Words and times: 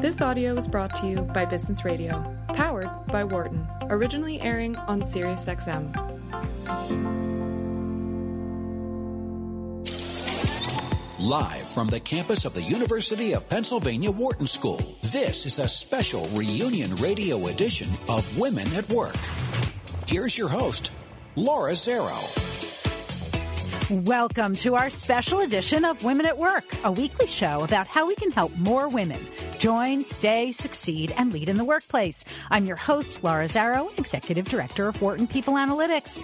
This 0.00 0.20
audio 0.20 0.54
was 0.54 0.68
brought 0.68 0.94
to 0.96 1.08
you 1.08 1.22
by 1.22 1.44
Business 1.44 1.84
Radio, 1.84 2.24
powered 2.54 2.88
by 3.08 3.24
Wharton, 3.24 3.66
originally 3.90 4.40
airing 4.40 4.76
on 4.76 5.00
SiriusXM. 5.00 5.92
Live 11.18 11.66
from 11.66 11.88
the 11.88 11.98
campus 11.98 12.44
of 12.44 12.54
the 12.54 12.62
University 12.62 13.32
of 13.32 13.48
Pennsylvania 13.48 14.12
Wharton 14.12 14.46
School, 14.46 14.96
this 15.02 15.44
is 15.46 15.58
a 15.58 15.66
special 15.66 16.28
reunion 16.28 16.94
radio 16.96 17.48
edition 17.48 17.88
of 18.08 18.38
Women 18.38 18.72
at 18.74 18.88
Work. 18.90 19.18
Here's 20.06 20.38
your 20.38 20.48
host, 20.48 20.92
Laura 21.34 21.72
Zarrow. 21.72 22.47
Welcome 23.90 24.54
to 24.56 24.74
our 24.74 24.90
special 24.90 25.40
edition 25.40 25.82
of 25.86 26.04
Women 26.04 26.26
at 26.26 26.36
Work, 26.36 26.64
a 26.84 26.92
weekly 26.92 27.26
show 27.26 27.64
about 27.64 27.86
how 27.86 28.06
we 28.06 28.14
can 28.16 28.30
help 28.30 28.54
more 28.58 28.86
women 28.86 29.26
join, 29.58 30.04
stay, 30.04 30.52
succeed, 30.52 31.14
and 31.16 31.32
lead 31.32 31.48
in 31.48 31.56
the 31.56 31.64
workplace. 31.64 32.22
I'm 32.50 32.66
your 32.66 32.76
host, 32.76 33.24
Laura 33.24 33.46
Zarrow, 33.46 33.98
Executive 33.98 34.46
Director 34.46 34.88
of 34.88 35.00
Wharton 35.00 35.26
People 35.26 35.54
Analytics. 35.54 36.20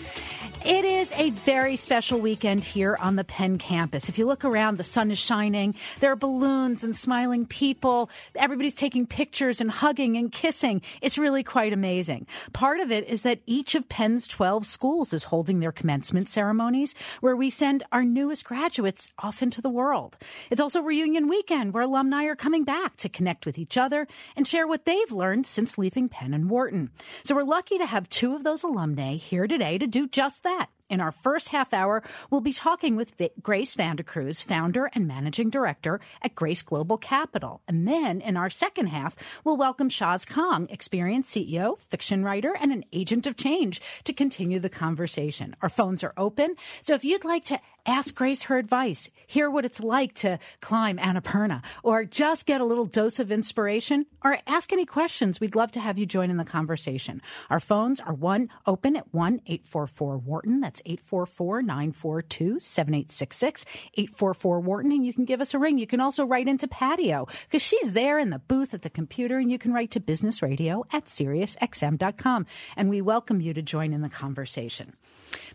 It 0.65 0.87
is 0.87 1.13
a 1.13 1.29
very 1.29 1.77
special 1.77 2.19
weekend 2.19 2.65
here 2.65 2.97
on 2.99 3.17
the 3.17 3.25
Penn 3.25 3.59
campus. 3.59 4.09
If 4.09 4.17
you 4.17 4.25
look 4.25 4.47
around, 4.47 4.79
the 4.79 4.83
sun 4.83 5.11
is 5.11 5.19
shining. 5.19 5.75
There 6.01 6.11
are 6.11 6.17
balloons 6.17 6.83
and 6.83 6.97
smiling 6.97 7.45
people. 7.45 8.09
Everybody's 8.35 8.75
taking 8.75 9.07
pictures 9.07 9.61
and 9.61 9.71
hugging 9.71 10.17
and 10.17 10.33
kissing. 10.33 10.81
It's 11.03 11.19
really 11.19 11.43
quite 11.43 11.75
amazing. 11.75 12.27
Part 12.55 12.81
of 12.81 12.91
it 12.91 13.07
is 13.11 13.23
that 13.23 13.41
each 13.45 13.75
of 13.75 13.91
Penn's 13.91 14.27
12 14.27 14.65
schools 14.65 15.13
is 15.13 15.25
holding 15.25 15.61
their 15.61 15.71
commencement 15.71 16.31
ceremonies 16.31 16.95
where 17.21 17.37
we 17.37 17.51
send 17.51 17.83
our 17.93 18.03
newest 18.03 18.47
graduates 18.47 19.13
off 19.19 19.43
into 19.43 19.61
the 19.61 19.69
world. 19.69 20.17
It's 20.49 20.63
also 20.63 20.81
reunion 20.81 21.29
weekend 21.29 21.75
where 21.75 21.83
alumni 21.83 22.25
are 22.25 22.37
coming 22.37 22.65
back 22.65 22.97
to 22.97 23.11
connect 23.11 23.45
with 23.45 23.59
each 23.59 23.77
other 23.77 24.09
and 24.35 24.49
share 24.49 24.67
what 24.67 24.87
they've 24.87 25.13
learned 25.13 25.47
since 25.47 25.77
leaving 25.77 26.09
Penn 26.09 26.33
and 26.33 26.49
Wharton. 26.49 26.89
So 27.23 27.35
we're 27.35 27.43
lucky 27.43 27.77
to 27.77 27.85
have 27.85 28.09
two 28.09 28.35
of 28.35 28.45
those 28.45 28.63
alumni 28.63 29.17
here 29.17 29.47
today 29.47 29.77
to 29.77 29.87
do 29.87 30.09
just 30.09 30.43
that. 30.45 30.54
In 30.95 31.01
our 31.01 31.11
first 31.11 31.49
half 31.49 31.75
hour, 31.75 32.05
we'll 32.31 32.41
be 32.41 32.53
talking 32.53 32.95
with 32.95 33.21
Grace 33.43 33.75
Vandecruze, 33.75 34.45
founder 34.45 34.93
and 34.95 35.09
managing 35.09 35.51
director 35.51 35.99
at 36.23 36.37
Grace 36.37 36.63
Global 36.63 36.99
Capital. 36.99 37.63
And 37.67 37.89
then 37.89 38.21
in 38.21 38.37
our 38.37 38.49
second 38.49 38.87
half, 38.87 39.17
we'll 39.43 39.57
welcome 39.57 39.89
Shaz 39.89 40.25
Kahng, 40.25 40.71
experienced 40.71 41.35
CEO, 41.35 41.81
fiction 41.81 42.23
writer, 42.23 42.55
and 42.61 42.71
an 42.71 42.85
agent 42.93 43.27
of 43.27 43.37
change 43.37 43.83
to 44.05 44.13
continue 44.13 44.61
the 44.61 44.69
conversation. 44.69 45.57
Our 45.63 45.69
phones 45.69 46.05
are 46.05 46.15
open. 46.17 46.55
So 46.81 46.95
if 46.95 47.05
you'd 47.05 47.25
like 47.25 47.45
to 47.47 47.59
ask 47.87 48.15
Grace 48.15 48.45
her 48.45 48.59
advice, 48.59 49.11
hear 49.27 49.51
what 49.51 49.65
it's 49.65 49.81
like 49.81 50.15
to 50.15 50.39
climb 50.61 50.99
Annapurna, 50.99 51.63
or 51.83 52.05
just 52.05 52.47
get 52.47 52.61
a 52.61 52.65
little 52.65 52.85
dose 52.85 53.19
of 53.19 53.31
inspiration, 53.31 54.07
or 54.23 54.39
ask 54.47 54.73
any 54.73 54.87
questions, 54.87 55.41
we'd 55.41 55.55
love 55.55 55.73
to 55.73 55.81
have 55.81 55.99
you 55.99 56.07
join 56.07 56.31
in 56.31 56.37
the 56.37 56.45
conversation. 56.45 57.21
Our 57.51 57.61
phones 57.61 58.01
are 58.01 58.15
one 58.15 58.49
open 58.67 58.97
at 58.97 59.13
1 59.13 59.41
844 59.47 60.19
Wharton. 60.19 60.61
That's 60.61 60.81
844 60.85 61.63
942 61.63 62.59
7866, 62.59 63.65
844 63.95 64.61
Wharton, 64.61 64.93
and 64.93 65.05
you 65.05 65.13
can 65.13 65.25
give 65.25 65.41
us 65.41 65.55
a 65.55 65.59
ring. 65.59 65.79
You 65.79 65.87
can 65.87 66.01
also 66.01 66.25
write 66.25 66.49
into 66.49 66.69
Patio 66.69 67.27
because 67.45 67.63
she's 67.63 67.93
there 67.93 68.19
in 68.19 68.31
the 68.31 68.39
booth 68.39 68.75
at 68.75 68.83
the 68.83 68.91
computer, 68.91 69.39
and 69.39 69.51
you 69.51 69.59
can 69.59 69.73
write 69.73 69.91
to 69.93 70.01
business 70.01 70.43
radio 70.43 70.85
at 70.93 71.07
SiriusXM.com. 71.07 72.47
And 72.77 72.91
we 72.91 73.01
welcome 73.01 73.41
you 73.41 73.55
to 73.55 73.63
join 73.63 73.93
in 73.93 74.03
the 74.03 74.09
conversation. 74.09 74.95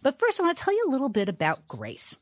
But 0.02 0.20
first, 0.20 0.40
I 0.40 0.44
want 0.44 0.58
to 0.58 0.64
tell 0.64 0.74
you 0.74 0.86
a 0.88 0.92
little 0.92 1.10
bit 1.10 1.30
about 1.30 1.68
Grace. 1.68 2.18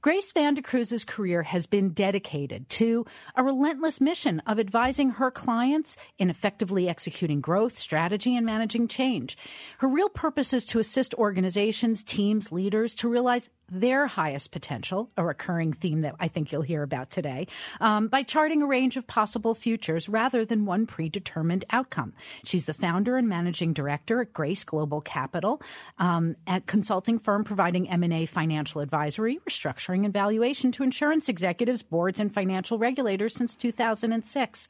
Grace 0.00 0.32
Vandecruze's 0.32 1.04
career 1.04 1.42
has 1.44 1.66
been 1.66 1.90
dedicated 1.90 2.68
to 2.68 3.06
a 3.36 3.44
relentless 3.44 4.00
mission 4.00 4.40
of 4.40 4.58
advising 4.58 5.10
her 5.10 5.30
clients 5.30 5.96
in 6.18 6.30
effectively 6.30 6.88
executing 6.88 7.40
growth, 7.40 7.78
strategy, 7.78 8.36
and 8.36 8.44
managing 8.44 8.88
change. 8.88 9.36
Her 9.78 9.88
real 9.88 10.08
purpose 10.08 10.52
is 10.52 10.66
to 10.66 10.78
assist 10.78 11.14
organizations, 11.14 12.04
teams, 12.04 12.52
leaders 12.52 12.94
to 12.96 13.08
realize 13.08 13.50
their 13.72 14.06
highest 14.06 14.50
potential, 14.50 15.10
a 15.16 15.24
recurring 15.24 15.72
theme 15.72 16.02
that 16.02 16.14
I 16.20 16.28
think 16.28 16.52
you'll 16.52 16.62
hear 16.62 16.82
about 16.82 17.10
today, 17.10 17.46
um, 17.80 18.08
by 18.08 18.22
charting 18.22 18.62
a 18.62 18.66
range 18.66 18.98
of 18.98 19.06
possible 19.06 19.54
futures 19.54 20.08
rather 20.08 20.44
than 20.44 20.66
one 20.66 20.86
predetermined 20.86 21.64
outcome. 21.70 22.12
She's 22.44 22.66
the 22.66 22.74
founder 22.74 23.16
and 23.16 23.28
managing 23.28 23.72
director 23.72 24.20
at 24.20 24.34
Grace 24.34 24.62
Global 24.64 25.00
Capital, 25.00 25.62
um, 25.98 26.36
a 26.46 26.60
consulting 26.60 27.18
firm 27.18 27.44
providing 27.44 27.88
M&A 27.88 28.26
financial 28.26 28.82
advisory, 28.82 29.40
restructuring, 29.48 30.04
and 30.04 30.12
valuation 30.12 30.70
to 30.72 30.82
insurance 30.82 31.30
executives, 31.30 31.82
boards, 31.82 32.20
and 32.20 32.32
financial 32.32 32.78
regulators 32.78 33.34
since 33.34 33.56
2006. 33.56 34.68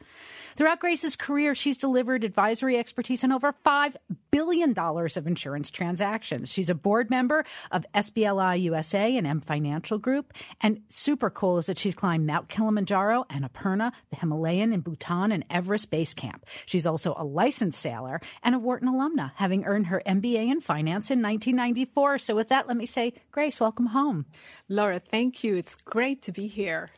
Throughout 0.54 0.78
Grace's 0.78 1.16
career, 1.16 1.54
she's 1.56 1.76
delivered 1.76 2.22
advisory 2.22 2.78
expertise 2.78 3.24
on 3.24 3.32
over 3.32 3.52
$5 3.66 3.96
billion 4.30 4.78
of 4.78 5.26
insurance 5.26 5.70
transactions. 5.70 6.50
She's 6.50 6.70
a 6.70 6.74
board 6.74 7.10
member 7.10 7.44
of 7.72 7.84
SBLI 7.94 8.62
USA 8.62 8.91
and 8.94 9.26
M 9.26 9.40
Financial 9.40 9.98
Group. 9.98 10.32
And 10.60 10.82
super 10.88 11.30
cool 11.30 11.58
is 11.58 11.66
that 11.66 11.78
she's 11.78 11.94
climbed 11.94 12.26
Mount 12.26 12.48
Kilimanjaro, 12.48 13.24
Annapurna, 13.30 13.92
the 14.10 14.16
Himalayan 14.16 14.72
in 14.72 14.80
Bhutan, 14.80 15.32
and 15.32 15.44
Everest 15.50 15.90
Base 15.90 16.14
Camp. 16.14 16.46
She's 16.66 16.86
also 16.86 17.14
a 17.16 17.24
licensed 17.24 17.80
sailor 17.80 18.20
and 18.42 18.54
a 18.54 18.58
Wharton 18.58 18.88
alumna, 18.88 19.32
having 19.36 19.64
earned 19.64 19.88
her 19.88 20.02
MBA 20.06 20.50
in 20.50 20.60
finance 20.60 21.10
in 21.10 21.22
1994. 21.22 22.18
So 22.18 22.34
with 22.34 22.48
that, 22.48 22.68
let 22.68 22.76
me 22.76 22.86
say, 22.86 23.14
Grace, 23.30 23.60
welcome 23.60 23.86
home. 23.86 24.26
Laura, 24.68 24.98
thank 24.98 25.44
you. 25.44 25.56
It's 25.56 25.76
great 25.76 26.22
to 26.22 26.32
be 26.32 26.46
here. 26.46 26.88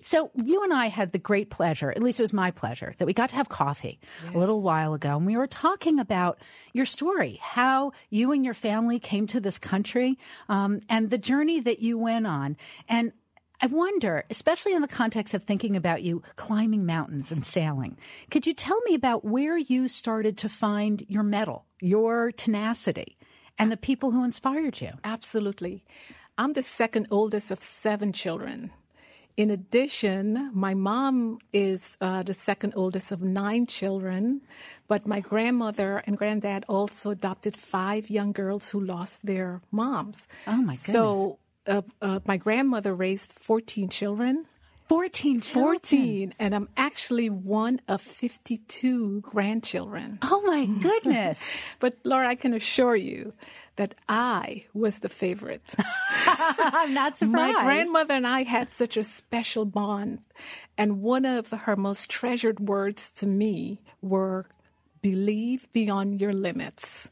So 0.00 0.30
you 0.36 0.62
and 0.62 0.72
I 0.72 0.86
had 0.86 1.10
the 1.10 1.18
great 1.18 1.50
pleasure, 1.50 1.90
at 1.90 2.02
least 2.02 2.20
it 2.20 2.22
was 2.22 2.32
my 2.32 2.52
pleasure, 2.52 2.94
that 2.98 3.06
we 3.06 3.12
got 3.12 3.30
to 3.30 3.36
have 3.36 3.48
coffee 3.48 3.98
yes. 4.24 4.34
a 4.34 4.38
little 4.38 4.62
while 4.62 4.94
ago. 4.94 5.16
And 5.16 5.26
we 5.26 5.36
were 5.36 5.48
talking 5.48 5.98
about 5.98 6.38
your 6.72 6.84
story, 6.84 7.40
how 7.42 7.92
you 8.08 8.30
and 8.30 8.44
your 8.44 8.54
family 8.54 9.00
came 9.00 9.26
to 9.28 9.40
this 9.40 9.58
country, 9.58 10.16
um, 10.48 10.80
and 10.88 11.10
the 11.10 11.18
journey 11.18 11.58
that 11.60 11.80
you 11.80 11.98
went 11.98 12.28
on. 12.28 12.56
And 12.88 13.12
I 13.60 13.66
wonder, 13.66 14.24
especially 14.30 14.72
in 14.72 14.82
the 14.82 14.88
context 14.88 15.34
of 15.34 15.42
thinking 15.42 15.74
about 15.74 16.04
you 16.04 16.22
climbing 16.36 16.86
mountains 16.86 17.32
and 17.32 17.44
sailing, 17.44 17.98
could 18.30 18.46
you 18.46 18.54
tell 18.54 18.80
me 18.82 18.94
about 18.94 19.24
where 19.24 19.58
you 19.58 19.88
started 19.88 20.38
to 20.38 20.48
find 20.48 21.04
your 21.08 21.24
mettle, 21.24 21.64
your 21.80 22.30
tenacity, 22.30 23.16
and 23.58 23.72
the 23.72 23.76
people 23.76 24.12
who 24.12 24.22
inspired 24.22 24.80
you? 24.80 24.92
Absolutely. 25.02 25.84
I'm 26.38 26.52
the 26.52 26.62
second 26.62 27.08
oldest 27.10 27.50
of 27.50 27.58
seven 27.58 28.12
children. 28.12 28.70
In 29.38 29.50
addition, 29.50 30.50
my 30.52 30.74
mom 30.74 31.38
is 31.52 31.96
uh, 32.00 32.24
the 32.24 32.34
second 32.34 32.72
oldest 32.74 33.12
of 33.12 33.22
nine 33.22 33.66
children, 33.66 34.40
but 34.88 35.06
my 35.06 35.20
grandmother 35.20 36.02
and 36.08 36.18
granddad 36.18 36.64
also 36.68 37.12
adopted 37.12 37.56
five 37.56 38.10
young 38.10 38.32
girls 38.32 38.70
who 38.70 38.80
lost 38.80 39.24
their 39.24 39.62
moms. 39.70 40.26
Oh 40.48 40.56
my 40.56 40.74
goodness! 40.74 40.82
So 40.82 41.38
uh, 41.68 41.82
uh, 42.02 42.18
my 42.26 42.36
grandmother 42.36 42.92
raised 42.92 43.32
fourteen 43.32 43.88
children. 43.88 44.46
14 44.88 45.42
children. 45.42 45.64
14. 45.64 46.34
And 46.38 46.54
I'm 46.54 46.68
actually 46.74 47.28
one 47.28 47.78
of 47.88 48.00
52 48.00 49.20
grandchildren. 49.20 50.18
Oh 50.22 50.40
my 50.46 50.64
goodness. 50.64 51.46
but 51.78 51.98
Laura, 52.04 52.26
I 52.26 52.36
can 52.36 52.54
assure 52.54 52.96
you 52.96 53.34
that 53.78 53.94
I 54.08 54.66
was 54.74 54.98
the 54.98 55.08
favorite. 55.08 55.74
I'm 56.26 56.92
not 57.02 57.16
surprised. 57.18 57.54
My 57.54 57.64
grandmother 57.64 58.14
and 58.14 58.26
I 58.26 58.42
had 58.42 58.70
such 58.70 58.96
a 58.96 59.04
special 59.04 59.64
bond. 59.64 60.18
And 60.76 61.00
one 61.00 61.24
of 61.24 61.50
her 61.50 61.76
most 61.76 62.10
treasured 62.10 62.60
words 62.60 63.12
to 63.12 63.26
me 63.26 63.80
were 64.02 64.46
believe 65.00 65.72
beyond 65.72 66.20
your 66.20 66.32
limits. 66.32 67.08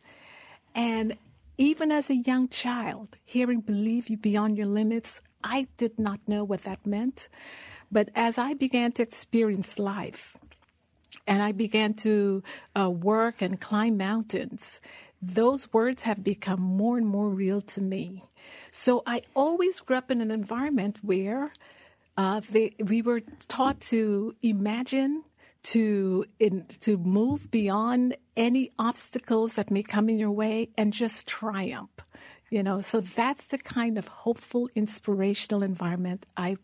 And 0.75 1.17
even 1.57 1.93
as 1.93 2.11
a 2.11 2.17
young 2.17 2.49
child, 2.49 3.17
hearing 3.25 3.61
believe 3.61 4.09
you 4.09 4.17
beyond 4.17 4.59
your 4.59 4.67
limits, 4.67 5.23
I 5.45 5.69
did 5.77 5.99
not 5.99 6.19
know 6.27 6.43
what 6.43 6.63
that 6.63 6.85
meant. 6.85 7.29
But 7.93 8.11
as 8.17 8.39
I 8.39 8.55
began 8.55 8.91
to 8.93 9.05
experience 9.05 9.79
life, 9.79 10.37
and 11.27 11.43
I 11.43 11.53
began 11.53 11.95
to 11.95 12.43
uh, 12.79 12.91
work 12.91 13.41
and 13.41 13.61
climb 13.61 13.97
mountains, 13.97 14.81
those 15.35 15.73
words 15.73 16.03
have 16.03 16.23
become 16.23 16.61
more 16.61 16.97
and 16.97 17.07
more 17.07 17.29
real 17.29 17.61
to 17.61 17.81
me. 17.81 18.25
So 18.71 19.03
I 19.07 19.23
always 19.35 19.81
grew 19.81 19.97
up 19.97 20.11
in 20.11 20.21
an 20.21 20.31
environment 20.31 20.99
where 21.03 21.53
uh, 22.17 22.41
they, 22.51 22.75
we 22.79 23.03
were 23.03 23.21
taught 23.49 23.81
to 23.81 24.35
imagine, 24.43 25.25
to 25.65 26.25
in, 26.39 26.67
to 26.81 26.97
move 26.97 27.51
beyond 27.51 28.17
any 28.37 28.71
obstacles 28.79 29.55
that 29.55 29.71
may 29.71 29.83
come 29.83 30.09
in 30.09 30.19
your 30.19 30.31
way, 30.31 30.71
and 30.79 30.93
just 30.93 31.27
triumph. 31.27 31.91
You 32.49 32.63
know, 32.63 32.81
so 32.81 33.01
that's 33.01 33.47
the 33.47 33.59
kind 33.59 33.99
of 33.99 34.07
hopeful, 34.07 34.71
inspirational 34.75 35.63
environment 35.63 36.25
I 36.37 36.57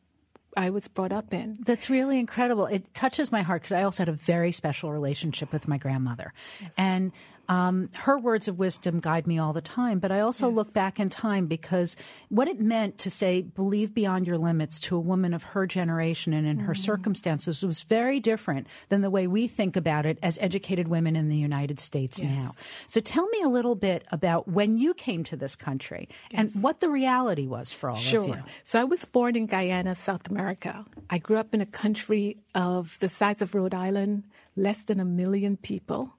I 0.57 0.71
was 0.71 0.87
brought 0.87 1.13
up 1.13 1.33
in. 1.33 1.59
That's 1.65 1.89
really 1.89 2.19
incredible. 2.19 2.67
It 2.67 2.93
touches 2.95 3.33
my 3.33 3.43
heart 3.43 3.63
because 3.63 3.73
I 3.73 3.83
also 3.83 4.03
had 4.03 4.09
a 4.09 4.13
very 4.13 4.53
special 4.53 4.93
relationship 4.93 5.53
with 5.53 5.67
my 5.67 5.79
grandmother. 5.79 6.33
Yes. 6.61 6.73
And 6.77 7.13
Um, 7.49 7.89
her 7.97 8.19
words 8.19 8.47
of 8.49 8.59
wisdom 8.59 9.01
guide 9.01 9.27
me 9.27 9.39
all 9.39 9.53
the 9.53 9.61
time, 9.61 9.99
but 9.99 10.13
I 10.13 10.21
also 10.21 10.49
Yes. 10.49 10.57
look 10.57 10.73
back 10.73 11.01
in 11.01 11.11
time 11.11 11.47
because 11.47 11.97
what 12.29 12.49
it 12.49 12.61
meant 12.61 12.99
to 12.99 13.11
say 13.11 13.43
believe 13.43 13.93
beyond 13.93 14.27
your 14.27 14.39
limits 14.39 14.79
to 14.81 14.97
a 14.97 15.01
woman 15.01 15.35
of 15.35 15.43
her 15.43 15.67
generation 15.67 16.33
and 16.33 16.47
in 16.47 16.61
her 16.61 16.75
circumstances 16.75 17.63
was 17.63 17.83
very 17.83 18.21
different 18.21 18.69
than 18.89 19.03
the 19.03 19.11
way 19.11 19.27
we 19.27 19.49
think 19.49 19.77
about 19.77 20.07
it 20.07 20.19
as 20.23 20.39
educated 20.41 20.89
women 20.89 21.17
in 21.17 21.29
the 21.29 21.37
United 21.37 21.81
States 21.81 22.23
now. 22.23 22.53
So 22.87 23.01
tell 23.01 23.27
me 23.29 23.43
a 23.43 23.49
little 23.49 23.75
bit 23.75 24.05
about 24.13 24.49
when 24.49 24.79
you 24.79 24.95
came 24.95 25.25
to 25.25 25.37
this 25.37 25.57
country 25.57 26.09
and 26.33 26.51
what 26.63 26.81
the 26.81 26.89
reality 26.89 27.47
was 27.47 27.73
for 27.73 27.91
all 27.91 27.97
of 27.97 28.03
Sure. 28.03 28.27
you. 28.29 28.43
So 28.65 28.81
I 28.81 28.85
was 28.85 29.05
born 29.05 29.37
in 29.37 29.47
Guyana, 29.47 29.95
South 29.95 30.29
America. 30.31 30.87
I 31.11 31.19
grew 31.19 31.37
up 31.39 31.53
in 31.55 31.61
a 31.61 31.67
country 31.67 32.39
of 32.55 32.97
the 33.01 33.09
size 33.09 33.43
of 33.43 33.55
Rhode 33.55 33.75
Island, 33.75 34.25
less 34.57 34.85
than 34.85 35.01
a 35.01 35.05
million 35.05 35.57
people. 35.57 36.15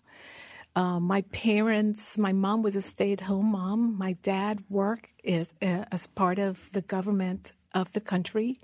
Uh, 0.76 1.00
my 1.00 1.22
parents, 1.32 2.18
my 2.18 2.34
mom 2.34 2.64
was 2.64 2.76
a 2.76 2.82
stay 2.82 3.14
at 3.14 3.22
home 3.22 3.52
mom. 3.52 3.98
My 3.98 4.14
dad 4.24 4.64
worked 4.70 5.12
as, 5.26 5.54
uh, 5.62 5.86
as 5.92 6.08
part 6.08 6.40
of 6.40 6.72
the 6.72 6.82
government 6.82 7.54
of 7.74 7.92
the 7.94 8.02
country. 8.02 8.60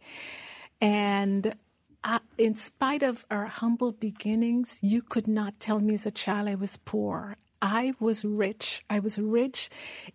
And 0.81 1.56
uh, 2.03 2.19
in 2.38 2.56
spite 2.56 3.03
of 3.03 3.25
our 3.29 3.45
humble 3.45 3.91
beginnings, 3.91 4.79
you 4.81 5.01
could 5.01 5.27
not 5.27 5.59
tell 5.59 5.79
me 5.79 5.94
as 5.94 6.06
a 6.06 6.11
child 6.11 6.47
I 6.47 6.56
was 6.56 6.77
poor. 6.77 7.38
I 7.61 7.94
was 8.00 8.23
rich. 8.23 8.83
I 8.89 9.00
was 9.00 9.19
rich 9.19 9.69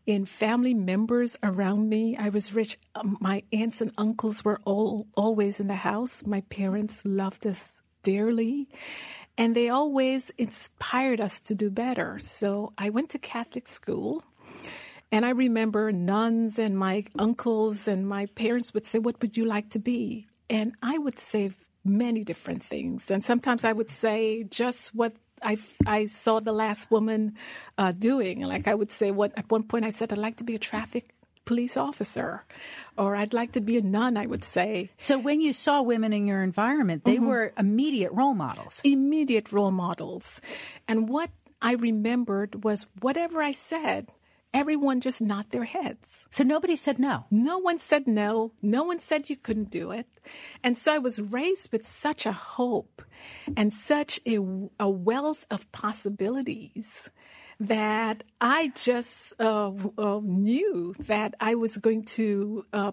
in 0.06 0.24
family 0.24 0.72
members 0.72 1.36
around 1.42 1.88
me. 1.90 2.16
I 2.16 2.30
was 2.30 2.54
rich. 2.54 2.78
Um, 2.94 3.18
my 3.20 3.42
aunts 3.52 3.80
and 3.82 3.92
uncles 3.98 4.44
were 4.44 4.60
all, 4.64 5.06
always 5.14 5.60
in 5.60 5.66
the 5.66 5.74
house. 5.74 6.24
My 6.26 6.40
parents 6.42 7.02
loved 7.04 7.46
us 7.46 7.82
dearly. 8.02 8.68
And 9.36 9.54
they 9.54 9.68
always 9.68 10.30
inspired 10.38 11.20
us 11.20 11.40
to 11.40 11.54
do 11.54 11.70
better. 11.70 12.18
So 12.18 12.72
I 12.78 12.90
went 12.90 13.10
to 13.10 13.18
Catholic 13.18 13.66
school. 13.66 14.22
And 15.10 15.24
I 15.24 15.30
remember 15.30 15.92
nuns 15.92 16.58
and 16.58 16.78
my 16.78 17.04
uncles 17.18 17.86
and 17.86 18.06
my 18.06 18.26
parents 18.26 18.74
would 18.74 18.86
say, 18.86 18.98
What 18.98 19.20
would 19.20 19.36
you 19.36 19.44
like 19.44 19.70
to 19.70 19.78
be? 19.78 20.26
And 20.50 20.74
I 20.82 20.98
would 20.98 21.18
say 21.18 21.52
many 21.84 22.24
different 22.24 22.62
things. 22.62 23.10
And 23.10 23.24
sometimes 23.24 23.64
I 23.64 23.72
would 23.72 23.90
say 23.90 24.44
just 24.44 24.94
what 24.94 25.14
I, 25.42 25.58
I 25.86 26.06
saw 26.06 26.40
the 26.40 26.52
last 26.52 26.90
woman 26.90 27.34
uh, 27.76 27.92
doing. 27.92 28.40
Like 28.40 28.66
I 28.66 28.74
would 28.74 28.90
say, 28.90 29.10
what 29.10 29.32
at 29.36 29.50
one 29.50 29.64
point 29.64 29.84
I 29.84 29.90
said, 29.90 30.12
I'd 30.12 30.18
like 30.18 30.36
to 30.36 30.44
be 30.44 30.54
a 30.54 30.58
traffic 30.58 31.14
police 31.44 31.76
officer, 31.76 32.44
or 32.96 33.16
I'd 33.16 33.32
like 33.32 33.52
to 33.52 33.60
be 33.60 33.78
a 33.78 33.82
nun, 33.82 34.16
I 34.16 34.26
would 34.26 34.44
say. 34.44 34.90
So 34.96 35.18
when 35.18 35.40
you 35.40 35.52
saw 35.52 35.82
women 35.82 36.12
in 36.12 36.26
your 36.26 36.42
environment, 36.42 37.04
they 37.04 37.16
mm-hmm. 37.16 37.26
were 37.26 37.52
immediate 37.58 38.12
role 38.12 38.34
models. 38.34 38.80
immediate 38.84 39.52
role 39.52 39.70
models. 39.70 40.40
And 40.88 41.08
what 41.08 41.30
I 41.60 41.72
remembered 41.72 42.64
was 42.64 42.86
whatever 43.00 43.42
I 43.42 43.52
said, 43.52 44.08
everyone 44.52 45.00
just 45.00 45.20
nodded 45.20 45.50
their 45.50 45.64
heads. 45.64 46.26
So 46.30 46.44
nobody 46.44 46.76
said 46.76 46.98
no. 46.98 47.24
No 47.30 47.58
one 47.58 47.80
said 47.80 48.06
no. 48.06 48.52
No 48.62 48.84
one 48.84 49.00
said 49.00 49.28
you 49.28 49.36
couldn't 49.36 49.70
do 49.70 49.90
it. 49.90 50.06
And 50.62 50.78
so 50.78 50.94
I 50.94 50.98
was 50.98 51.20
raised 51.20 51.72
with 51.72 51.84
such 51.84 52.24
a 52.24 52.32
hope 52.32 53.02
and 53.56 53.72
such 53.72 54.20
a, 54.26 54.38
a 54.78 54.88
wealth 54.88 55.46
of 55.50 55.70
possibilities 55.72 57.10
that 57.60 58.24
I 58.40 58.72
just 58.74 59.32
uh, 59.40 59.72
uh, 59.98 60.20
knew 60.22 60.94
that 61.00 61.34
I 61.40 61.54
was 61.54 61.76
going 61.76 62.04
to 62.04 62.64
uh, 62.72 62.92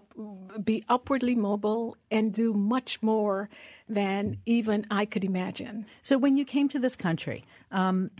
be 0.62 0.84
upwardly 0.88 1.34
mobile 1.34 1.96
and 2.10 2.32
do 2.32 2.52
much 2.52 3.02
more 3.02 3.48
than 3.88 4.38
even 4.46 4.86
I 4.90 5.04
could 5.04 5.24
imagine. 5.24 5.86
So 6.02 6.18
when 6.18 6.36
you 6.36 6.44
came 6.44 6.68
to 6.70 6.78
this 6.78 6.96
country, 6.96 7.44
um, 7.70 8.10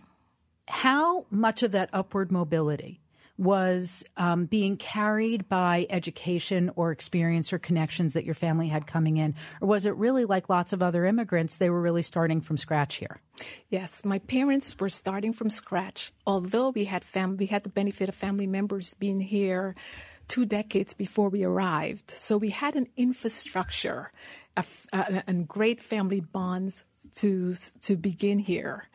how 0.68 1.26
much 1.30 1.62
of 1.62 1.72
that 1.72 1.90
upward 1.92 2.32
mobility 2.32 3.01
was 3.42 4.04
um, 4.16 4.46
being 4.46 4.76
carried 4.76 5.48
by 5.48 5.86
education 5.90 6.70
or 6.76 6.92
experience 6.92 7.52
or 7.52 7.58
connections 7.58 8.12
that 8.12 8.24
your 8.24 8.34
family 8.34 8.68
had 8.68 8.86
coming 8.86 9.16
in? 9.16 9.34
Or 9.60 9.68
was 9.68 9.84
it 9.84 9.94
really 9.96 10.24
like 10.24 10.48
lots 10.48 10.72
of 10.72 10.82
other 10.82 11.04
immigrants, 11.04 11.56
they 11.56 11.70
were 11.70 11.80
really 11.80 12.02
starting 12.02 12.40
from 12.40 12.56
scratch 12.56 12.96
here? 12.96 13.20
Yes, 13.68 14.04
my 14.04 14.20
parents 14.20 14.78
were 14.78 14.88
starting 14.88 15.32
from 15.32 15.50
scratch. 15.50 16.12
Although 16.26 16.70
we 16.70 16.84
had 16.84 17.02
fam- 17.02 17.36
we 17.36 17.46
had 17.46 17.64
the 17.64 17.68
benefit 17.68 18.08
of 18.08 18.14
family 18.14 18.46
members 18.46 18.94
being 18.94 19.20
here 19.20 19.74
two 20.28 20.46
decades 20.46 20.94
before 20.94 21.28
we 21.28 21.42
arrived, 21.42 22.10
so 22.10 22.36
we 22.36 22.50
had 22.50 22.76
an 22.76 22.88
infrastructure 22.96 24.12
uh, 24.56 24.62
and 25.26 25.48
great 25.48 25.80
family 25.80 26.20
bonds 26.20 26.84
to 27.14 27.54
to 27.82 27.96
begin 27.96 28.38
here. 28.38 28.88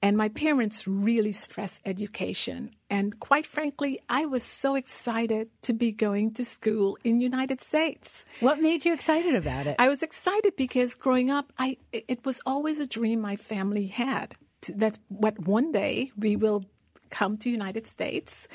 And 0.00 0.16
my 0.16 0.28
parents 0.28 0.86
really 0.86 1.32
stress 1.32 1.80
education. 1.84 2.70
And 2.88 3.18
quite 3.18 3.46
frankly, 3.46 4.00
I 4.08 4.26
was 4.26 4.42
so 4.42 4.76
excited 4.76 5.50
to 5.62 5.72
be 5.72 5.90
going 5.90 6.34
to 6.34 6.44
school 6.44 6.96
in 7.02 7.20
United 7.20 7.60
States. 7.60 8.24
What 8.40 8.60
made 8.60 8.84
you 8.84 8.94
excited 8.94 9.34
about 9.34 9.66
it? 9.66 9.76
I 9.78 9.88
was 9.88 10.02
excited 10.02 10.54
because 10.56 10.94
growing 10.94 11.30
up, 11.30 11.52
I 11.58 11.78
it 11.92 12.24
was 12.24 12.40
always 12.46 12.78
a 12.78 12.86
dream 12.86 13.20
my 13.20 13.36
family 13.36 13.88
had 13.88 14.36
that 14.74 14.98
what 15.08 15.46
one 15.46 15.72
day 15.72 16.10
we 16.16 16.36
will 16.36 16.64
come 17.10 17.36
to 17.38 17.50
United 17.50 17.86
States, 17.86 18.48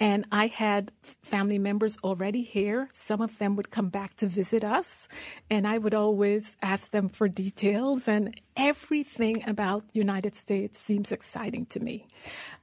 and 0.00 0.26
I 0.30 0.46
had 0.46 0.92
family 1.22 1.58
members 1.58 1.98
already 2.04 2.42
here. 2.42 2.88
Some 2.92 3.20
of 3.20 3.38
them 3.38 3.56
would 3.56 3.70
come 3.70 3.88
back 3.88 4.14
to 4.16 4.26
visit 4.26 4.64
us, 4.64 5.08
and 5.50 5.66
I 5.66 5.78
would 5.78 5.94
always 5.94 6.56
ask 6.62 6.90
them 6.90 7.08
for 7.08 7.28
details 7.28 8.08
and 8.08 8.40
everything 8.56 9.48
about 9.48 9.84
United 9.92 10.34
States 10.36 10.78
seems 10.78 11.12
exciting 11.12 11.66
to 11.66 11.80
me. 11.80 12.06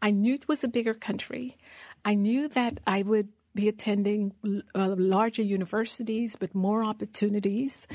I 0.01 0.12
knew 0.12 0.36
it 0.36 0.47
was 0.47 0.63
a 0.63 0.68
bigger 0.68 0.94
country. 0.94 1.56
I 2.03 2.13
knew 2.15 2.48
that 2.50 2.80
I 2.86 3.01
would 3.01 3.30
be 3.56 3.68
attending 3.68 4.33
uh, 4.75 4.95
larger 4.98 5.41
universities 5.41 6.38
with 6.39 6.53
more 6.53 6.83
opportunities. 6.83 7.88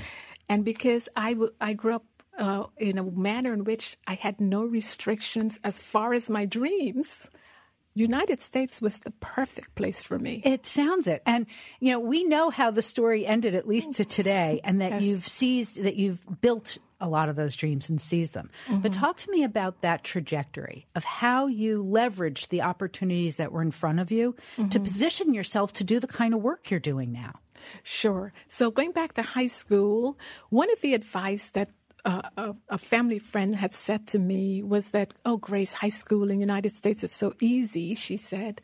And 0.49 0.65
because 0.65 1.09
I, 1.15 1.35
w- 1.35 1.53
I 1.61 1.75
grew 1.75 1.95
up 1.97 2.05
uh, 2.39 2.65
in 2.79 2.99
a 2.99 3.05
manner 3.05 3.53
in 3.53 3.65
which 3.65 3.99
I 4.07 4.15
had 4.15 4.41
no 4.41 4.65
restrictions 4.65 5.61
as 5.63 5.81
far 5.81 6.15
as 6.15 6.31
my 6.31 6.47
dreams, 6.47 7.29
United 7.95 8.41
States 8.41 8.81
was 8.81 9.01
the 9.01 9.11
perfect 9.11 9.75
place 9.75 10.03
for 10.03 10.19
me. 10.19 10.43
It 10.45 10.65
sounds 10.67 11.09
it. 11.09 11.23
And, 11.27 11.47
you 11.81 11.93
know, 11.93 12.01
we 12.01 12.25
know 12.25 12.51
how 12.51 12.71
the 12.71 12.83
story 12.83 13.27
ended, 13.27 13.55
at 13.55 13.67
least 13.67 13.95
to 13.95 14.05
today, 14.05 14.61
and 14.65 14.81
that 14.81 14.93
Yes. 14.93 15.03
you've 15.03 15.29
seized, 15.29 15.83
that 15.83 15.97
you've 15.97 16.25
built 16.41 16.79
a 17.01 17.09
lot 17.09 17.29
of 17.29 17.37
those 17.37 17.57
dreams 17.57 17.89
and 17.89 18.01
seized 18.01 18.35
them. 18.35 18.51
But 18.69 18.93
mm-hmm. 18.93 19.01
talk 19.01 19.17
to 19.19 19.31
me 19.31 19.43
about 19.43 19.81
that 19.81 20.05
trajectory 20.05 20.87
of 20.95 21.03
how 21.05 21.47
you 21.47 21.83
leveraged 21.83 22.49
the 22.49 22.63
opportunities 22.63 23.37
that 23.37 23.53
were 23.53 23.63
in 23.63 23.71
front 23.71 24.01
of 24.01 24.11
you 24.11 24.37
to 24.57 24.63
mm-hmm. 24.63 24.83
position 24.83 25.33
yourself 25.33 25.73
to 25.75 25.85
do 25.85 25.99
the 25.99 26.07
kind 26.07 26.35
of 26.35 26.43
work 26.43 26.71
you're 26.71 26.79
doing 26.79 27.11
now. 27.11 27.41
Sure. 27.83 28.33
So 28.49 28.71
going 28.71 28.93
back 28.93 29.15
to 29.15 29.23
high 29.23 29.47
school, 29.47 30.19
one 30.51 30.71
of 30.71 30.81
the 30.81 30.95
advice 30.95 31.51
that 31.53 31.71
uh, 32.05 32.23
a, 32.37 32.55
a 32.71 32.79
family 32.79 33.19
friend 33.19 33.55
had 33.55 33.73
said 33.73 34.07
to 34.09 34.19
me 34.19 34.63
was 34.63 34.91
that, 34.93 35.15
"Oh, 35.25 35.37
Grace, 35.37 35.73
high 35.73 35.91
school 35.91 36.31
in 36.31 36.37
the 36.37 36.41
United 36.41 36.73
States 36.73 37.05
is 37.05 37.13
so 37.13 37.35
easy." 37.41 37.95
She 37.95 38.17
said, 38.17 38.61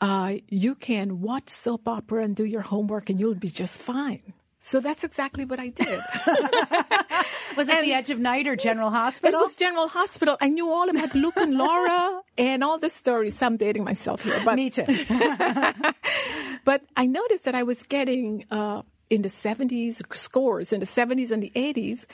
uh, 0.00 0.36
"You 0.48 0.74
can 0.74 1.20
watch 1.20 1.48
soap 1.48 1.88
opera 1.88 2.22
and 2.22 2.36
do 2.36 2.44
your 2.44 2.62
homework, 2.62 3.10
and 3.10 3.18
you'll 3.18 3.34
be 3.34 3.50
just 3.50 3.80
fine." 3.80 4.34
So 4.60 4.80
that's 4.80 5.04
exactly 5.04 5.44
what 5.44 5.60
I 5.60 5.68
did. 5.68 6.00
Was 7.56 7.68
it 7.68 7.84
the 7.84 7.92
Edge 7.92 8.08
of 8.08 8.18
Night 8.18 8.46
or 8.46 8.56
General 8.56 8.90
Hospital? 8.90 9.40
It 9.40 9.44
was 9.44 9.56
General 9.56 9.88
Hospital. 9.88 10.38
I 10.40 10.48
knew 10.48 10.70
all 10.70 10.88
about 10.88 11.14
Luke 11.14 11.36
and 11.36 11.54
Laura 11.54 12.22
and 12.38 12.64
all 12.64 12.78
the 12.78 12.88
stories. 12.88 13.40
I'm 13.42 13.58
dating 13.58 13.84
myself 13.84 14.22
here, 14.22 14.40
but 14.42 14.56
me 14.56 14.70
too. 14.70 14.86
But 16.64 16.82
I 16.96 17.04
noticed 17.06 17.44
that 17.44 17.54
I 17.54 17.62
was 17.62 17.82
getting 17.82 18.46
uh, 18.50 18.82
in 19.10 19.22
the 19.22 19.28
70s 19.28 20.02
scores, 20.16 20.72
in 20.72 20.80
the 20.80 20.86
70s 20.86 21.30
and 21.30 21.42
the 21.42 21.52
80s. 21.54 22.06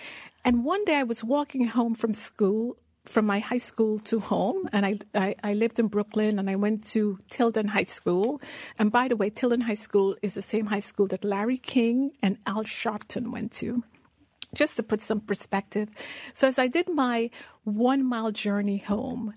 And 0.44 0.64
one 0.64 0.84
day 0.84 0.96
I 0.96 1.02
was 1.02 1.22
walking 1.22 1.66
home 1.66 1.94
from 1.94 2.14
school, 2.14 2.76
from 3.04 3.26
my 3.26 3.40
high 3.40 3.58
school 3.58 3.98
to 4.00 4.20
home, 4.20 4.68
and 4.72 4.86
I, 4.86 4.98
I, 5.14 5.34
I 5.42 5.54
lived 5.54 5.78
in 5.78 5.88
Brooklyn 5.88 6.38
and 6.38 6.48
I 6.48 6.56
went 6.56 6.84
to 6.92 7.18
Tilden 7.30 7.68
High 7.68 7.84
School. 7.84 8.40
And 8.78 8.90
by 8.90 9.08
the 9.08 9.16
way, 9.16 9.30
Tilden 9.30 9.62
High 9.62 9.74
School 9.74 10.16
is 10.22 10.34
the 10.34 10.42
same 10.42 10.66
high 10.66 10.80
school 10.80 11.06
that 11.08 11.24
Larry 11.24 11.58
King 11.58 12.12
and 12.22 12.38
Al 12.46 12.64
Sharpton 12.64 13.32
went 13.32 13.52
to 13.52 13.82
just 14.54 14.76
to 14.76 14.82
put 14.82 15.02
some 15.02 15.20
perspective. 15.20 15.88
So 16.32 16.48
as 16.48 16.58
I 16.58 16.66
did 16.66 16.92
my 16.92 17.30
one 17.64 18.04
mile 18.04 18.32
journey 18.32 18.78
home, 18.78 19.34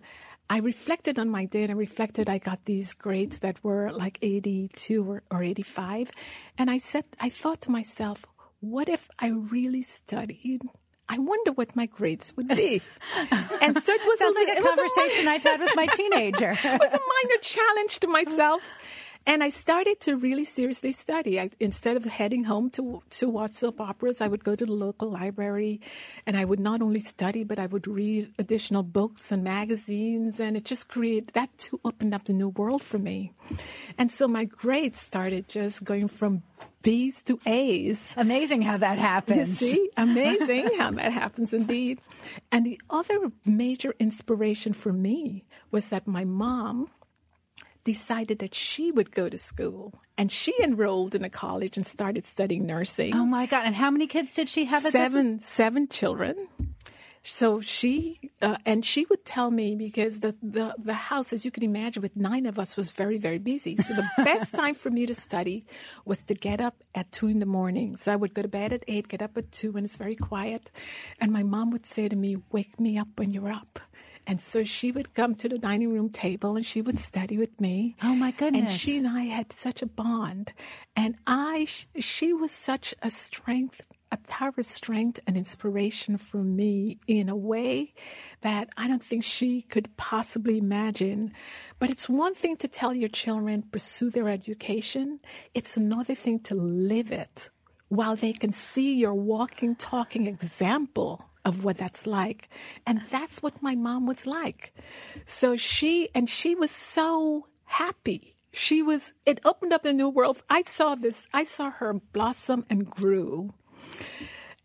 I 0.50 0.58
reflected 0.58 1.20
on 1.20 1.30
my 1.30 1.46
day 1.46 1.64
and 1.64 1.72
I 1.72 1.76
reflected 1.76 2.30
I 2.30 2.38
got 2.38 2.66
these 2.66 2.94
grades 2.94 3.40
that 3.40 3.64
were 3.64 3.92
like 3.92 4.20
82 4.22 5.04
or, 5.04 5.24
or 5.32 5.44
85. 5.44 6.12
And 6.58 6.70
I 6.70 6.78
said, 6.78 7.06
I 7.20 7.30
thought 7.30 7.62
to 7.62 7.72
myself, 7.72 8.26
what 8.60 8.90
if 8.90 9.10
I 9.20 9.28
really 9.28 9.82
studied? 9.82 10.62
I 11.14 11.20
wonder 11.20 11.52
what 11.52 11.76
my 11.76 11.86
grades 11.86 12.34
would 12.36 12.48
be. 12.48 12.82
and 13.62 13.78
so 13.84 13.92
it 13.94 14.02
was 14.04 14.18
Sounds 14.18 14.36
like 14.36 14.48
a 14.48 14.52
it 14.54 14.64
was 14.64 14.74
conversation 14.74 15.28
I've 15.28 15.44
had 15.44 15.60
with 15.60 15.76
my 15.76 15.86
teenager. 15.86 16.50
it 16.58 16.80
was 16.82 16.92
a 16.92 17.00
minor 17.00 17.40
challenge 17.44 18.00
to 18.00 18.08
myself. 18.08 18.64
And 19.26 19.42
I 19.42 19.50
started 19.50 20.02
to 20.02 20.18
really 20.18 20.44
seriously 20.44 20.92
study. 20.92 21.40
I, 21.40 21.50
instead 21.60 21.96
of 21.96 22.04
heading 22.04 22.44
home 22.44 22.70
to 22.72 23.02
to 23.12 23.30
watch 23.30 23.54
soap 23.54 23.80
operas, 23.80 24.20
I 24.20 24.28
would 24.28 24.44
go 24.44 24.54
to 24.56 24.66
the 24.66 24.74
local 24.74 25.10
library, 25.10 25.80
and 26.26 26.36
I 26.36 26.44
would 26.44 26.60
not 26.60 26.82
only 26.82 27.00
study, 27.00 27.44
but 27.44 27.58
I 27.58 27.68
would 27.68 27.88
read 27.88 28.34
additional 28.38 28.84
books 28.84 29.32
and 29.32 29.44
magazines, 29.44 30.40
and 30.40 30.58
it 30.58 30.66
just 30.66 30.90
created 30.90 31.30
that 31.36 31.58
too 31.58 31.80
opened 31.86 32.14
up 32.14 32.26
the 32.26 32.34
new 32.34 32.50
world 32.50 32.82
for 32.82 33.00
me. 33.00 33.32
And 33.98 34.12
so 34.12 34.28
my 34.28 34.44
grades 34.44 35.00
started 35.00 35.48
just 35.48 35.84
going 35.84 36.10
from 36.10 36.44
B's 36.82 37.24
to 37.24 37.40
A's. 37.46 38.14
Amazing 38.18 38.62
how 38.62 38.76
that 38.78 39.00
happens. 39.00 39.62
You 39.62 39.68
see, 39.68 39.90
amazing 39.96 40.78
how 40.78 40.92
that 40.92 41.14
happens 41.14 41.54
indeed. 41.54 42.02
And 42.52 42.66
the 42.66 42.80
other 42.90 43.32
major 43.46 43.96
inspiration 44.00 44.74
for 44.74 44.92
me 44.92 45.46
was 45.72 45.90
that 45.90 46.08
my 46.08 46.26
mom 46.26 46.90
decided 47.84 48.40
that 48.40 48.56
she 48.56 48.92
would 48.92 49.12
go 49.12 49.30
to 49.30 49.38
school 49.38 49.94
and 50.18 50.32
she 50.32 50.54
enrolled 50.62 51.16
in 51.16 51.24
a 51.24 51.30
college 51.30 51.78
and 51.78 51.86
started 51.86 52.26
studying 52.26 52.66
nursing. 52.66 53.14
Oh 53.14 53.26
my 53.26 53.46
God. 53.46 53.66
And 53.66 53.76
how 53.76 53.92
many 53.92 54.08
kids 54.08 54.34
did 54.34 54.50
she 54.50 54.66
have 54.66 54.86
at 54.86 54.92
seven, 54.92 55.40
seven 55.40 55.88
children. 55.88 56.48
So 57.26 57.62
she 57.62 58.20
uh, 58.42 58.58
and 58.66 58.86
she 58.86 59.06
would 59.06 59.24
tell 59.24 59.50
me 59.50 59.76
because 59.76 60.20
the, 60.20 60.36
the 60.44 60.76
the 60.78 60.94
house, 60.94 61.32
as 61.32 61.46
you 61.46 61.52
can 61.52 61.64
imagine, 61.64 62.02
with 62.02 62.18
nine 62.18 62.46
of 62.46 62.60
us 62.60 62.76
was 62.76 62.90
very 62.90 63.18
very 63.18 63.40
busy. 63.40 63.78
So 63.78 63.94
the 63.94 64.08
best 64.26 64.54
time 64.54 64.76
for 64.76 64.90
me 64.90 65.06
to 65.06 65.14
study 65.14 65.64
was 66.04 66.26
to 66.26 66.34
get 66.34 66.60
up 66.60 66.84
at 66.94 67.14
two 67.14 67.28
in 67.28 67.40
the 67.40 67.46
morning. 67.46 67.96
So 67.96 68.12
I 68.12 68.18
would 68.18 68.34
go 68.34 68.42
to 68.42 68.50
bed 68.50 68.74
at 68.74 68.84
eight, 68.90 69.08
get 69.08 69.22
up 69.22 69.38
at 69.38 69.54
two, 69.54 69.72
and 69.78 69.86
it's 69.86 69.96
very 69.96 70.18
quiet. 70.18 70.70
And 71.22 71.32
my 71.32 71.44
mom 71.44 71.72
would 71.72 71.86
say 71.86 72.10
to 72.10 72.16
me, 72.16 72.36
"Wake 72.52 72.78
me 72.78 72.98
up 72.98 73.08
when 73.16 73.32
you're 73.32 73.50
up." 73.54 73.80
And 74.26 74.42
so 74.42 74.64
she 74.64 74.92
would 74.92 75.14
come 75.14 75.36
to 75.36 75.50
the 75.50 75.58
dining 75.58 75.94
room 75.94 76.10
table 76.10 76.56
and 76.56 76.66
she 76.66 76.82
would 76.82 77.00
study 77.00 77.38
with 77.38 77.60
me. 77.60 77.96
Oh 78.02 78.16
my 78.16 78.32
goodness. 78.32 78.62
And 78.62 78.80
she 78.80 78.98
and 78.98 79.08
I 79.08 79.24
had 79.24 79.52
such 79.52 79.82
a 79.82 79.86
bond. 79.86 80.54
And 80.96 81.16
I, 81.28 81.68
she 82.00 82.34
was 82.34 82.52
such 82.52 82.94
a 83.02 83.10
strength, 83.10 83.82
a 84.12 84.18
tower 84.28 84.54
of 84.58 84.66
strength 84.66 85.20
and 85.28 85.36
inspiration 85.36 86.18
for 86.18 86.38
me 86.38 87.00
in 87.08 87.28
a 87.28 87.36
way 87.36 87.94
that 88.42 88.70
I 88.78 88.88
don't 88.88 89.04
think 89.04 89.24
she 89.24 89.62
could 89.62 89.96
possibly 89.98 90.58
imagine. 90.58 91.34
But 91.80 91.90
it's 91.90 92.08
one 92.08 92.34
thing 92.34 92.56
to 92.58 92.68
tell 92.68 92.94
your 92.94 93.10
children 93.10 93.64
pursue 93.72 94.10
their 94.10 94.30
education. 94.30 95.20
It's 95.54 95.76
another 95.76 96.16
thing 96.16 96.40
to 96.42 96.56
live 96.56 97.12
it 97.12 97.50
while 97.90 98.16
they 98.16 98.34
can 98.34 98.52
see 98.52 98.96
your 98.96 99.14
walking, 99.14 99.76
talking 99.76 100.28
example 100.28 101.26
of 101.46 101.64
what 101.64 101.78
that's 101.78 102.08
like. 102.08 102.50
And 102.86 103.02
that's 103.10 103.42
what 103.42 103.62
my 103.62 103.76
mom 103.76 104.06
was 104.06 104.26
like. 104.26 104.74
So 105.26 105.56
she, 105.56 106.10
and 106.16 106.30
she 106.30 106.56
was 106.56 106.72
so 106.72 107.48
happy. 107.66 108.38
She 108.52 108.82
was, 108.82 109.14
it 109.26 109.40
opened 109.44 109.74
up 109.74 109.86
a 109.86 109.94
new 109.94 110.10
world. 110.10 110.44
I 110.50 110.64
saw 110.64 110.96
this, 110.96 111.28
I 111.34 111.44
saw 111.44 111.72
her 111.72 111.94
blossom 111.94 112.66
and 112.70 112.90
grew. 112.90 113.54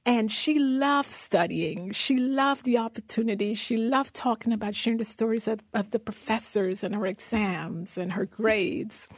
And 0.05 0.33
she 0.33 0.59
loved 0.59 1.11
studying. 1.11 1.93
She 1.93 2.17
loved 2.17 2.65
the 2.65 2.79
opportunity. 2.79 3.53
She 3.53 3.77
loved 3.77 4.15
talking 4.15 4.55
about 4.55 4.75
sharing 4.75 4.97
the 4.97 5.05
stories 5.05 5.47
of, 5.47 5.61
of 5.75 5.91
the 5.91 5.99
professors 5.99 6.83
and 6.83 6.95
her 6.95 7.05
exams 7.05 7.99
and 7.99 8.13
her 8.13 8.25
grades. 8.25 9.11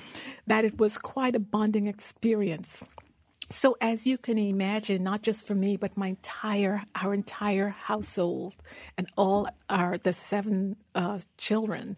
That 0.49 0.65
it 0.65 0.81
was 0.81 0.99
quite 0.99 1.37
a 1.37 1.41
bonding 1.41 1.87
experience. 1.87 2.85
So, 3.53 3.77
as 3.81 4.07
you 4.07 4.17
can 4.17 4.39
imagine, 4.39 5.03
not 5.03 5.23
just 5.23 5.45
for 5.45 5.57
me, 5.57 5.77
but 5.77 5.97
my 5.97 6.09
entire, 6.09 6.85
our 6.95 7.13
entire 7.13 7.71
household 7.71 8.55
and 8.97 9.09
all 9.17 9.49
our, 9.69 9.97
the 9.99 10.13
seven 10.13 10.77
uh, 10.95 11.19
children 11.37 11.97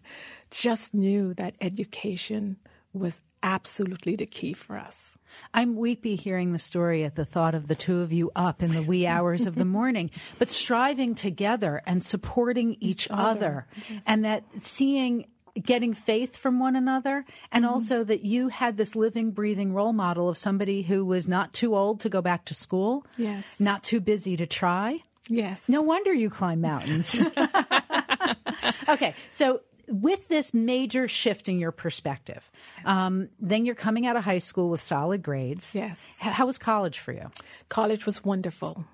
just 0.49 0.95
knew 0.95 1.35
that 1.35 1.53
education 1.61 2.57
was 2.91 3.21
absolutely 3.43 4.15
the 4.15 4.25
key 4.25 4.53
for 4.53 4.77
us. 4.77 5.17
I'm 5.53 5.75
weepy 5.75 6.15
hearing 6.15 6.53
the 6.53 6.59
story 6.59 7.03
at 7.03 7.15
the 7.15 7.25
thought 7.25 7.53
of 7.55 7.67
the 7.67 7.75
two 7.75 8.01
of 8.01 8.13
you 8.13 8.31
up 8.35 8.63
in 8.63 8.71
the 8.71 8.81
wee 8.81 9.05
hours 9.07 9.45
of 9.45 9.55
the 9.55 9.65
morning, 9.65 10.09
but 10.39 10.49
striving 10.49 11.13
together 11.13 11.81
and 11.85 12.03
supporting 12.03 12.75
each, 12.75 13.05
each 13.05 13.07
other, 13.11 13.19
other. 13.19 13.67
Yes. 13.89 14.03
and 14.07 14.25
that 14.25 14.43
seeing 14.59 15.25
getting 15.61 15.93
faith 15.93 16.35
from 16.35 16.59
one 16.59 16.75
another 16.75 17.25
and 17.51 17.63
mm-hmm. 17.63 17.73
also 17.73 18.03
that 18.03 18.23
you 18.23 18.49
had 18.49 18.77
this 18.77 18.95
living 18.95 19.31
breathing 19.31 19.73
role 19.73 19.93
model 19.93 20.29
of 20.29 20.37
somebody 20.37 20.81
who 20.81 21.05
was 21.05 21.27
not 21.27 21.53
too 21.53 21.75
old 21.75 21.99
to 21.99 22.09
go 22.09 22.21
back 22.21 22.45
to 22.45 22.53
school 22.53 23.05
yes 23.17 23.59
not 23.59 23.83
too 23.83 23.99
busy 23.99 24.35
to 24.35 24.47
try 24.47 24.99
yes 25.29 25.69
no 25.69 25.81
wonder 25.81 26.11
you 26.11 26.29
climb 26.29 26.59
mountains 26.59 27.21
okay 28.89 29.13
so 29.29 29.61
with 29.87 30.27
this 30.27 30.53
major 30.53 31.07
shift 31.07 31.49
in 31.49 31.59
your 31.59 31.71
perspective, 31.71 32.49
um, 32.85 33.29
then 33.39 33.65
you're 33.65 33.75
coming 33.75 34.05
out 34.05 34.15
of 34.15 34.23
high 34.23 34.37
school 34.39 34.69
with 34.69 34.81
solid 34.81 35.21
grades. 35.21 35.75
Yes. 35.75 36.19
How 36.21 36.45
was 36.45 36.57
college 36.57 36.99
for 36.99 37.11
you? 37.11 37.29
College 37.69 38.05
was 38.05 38.23
wonderful. 38.23 38.85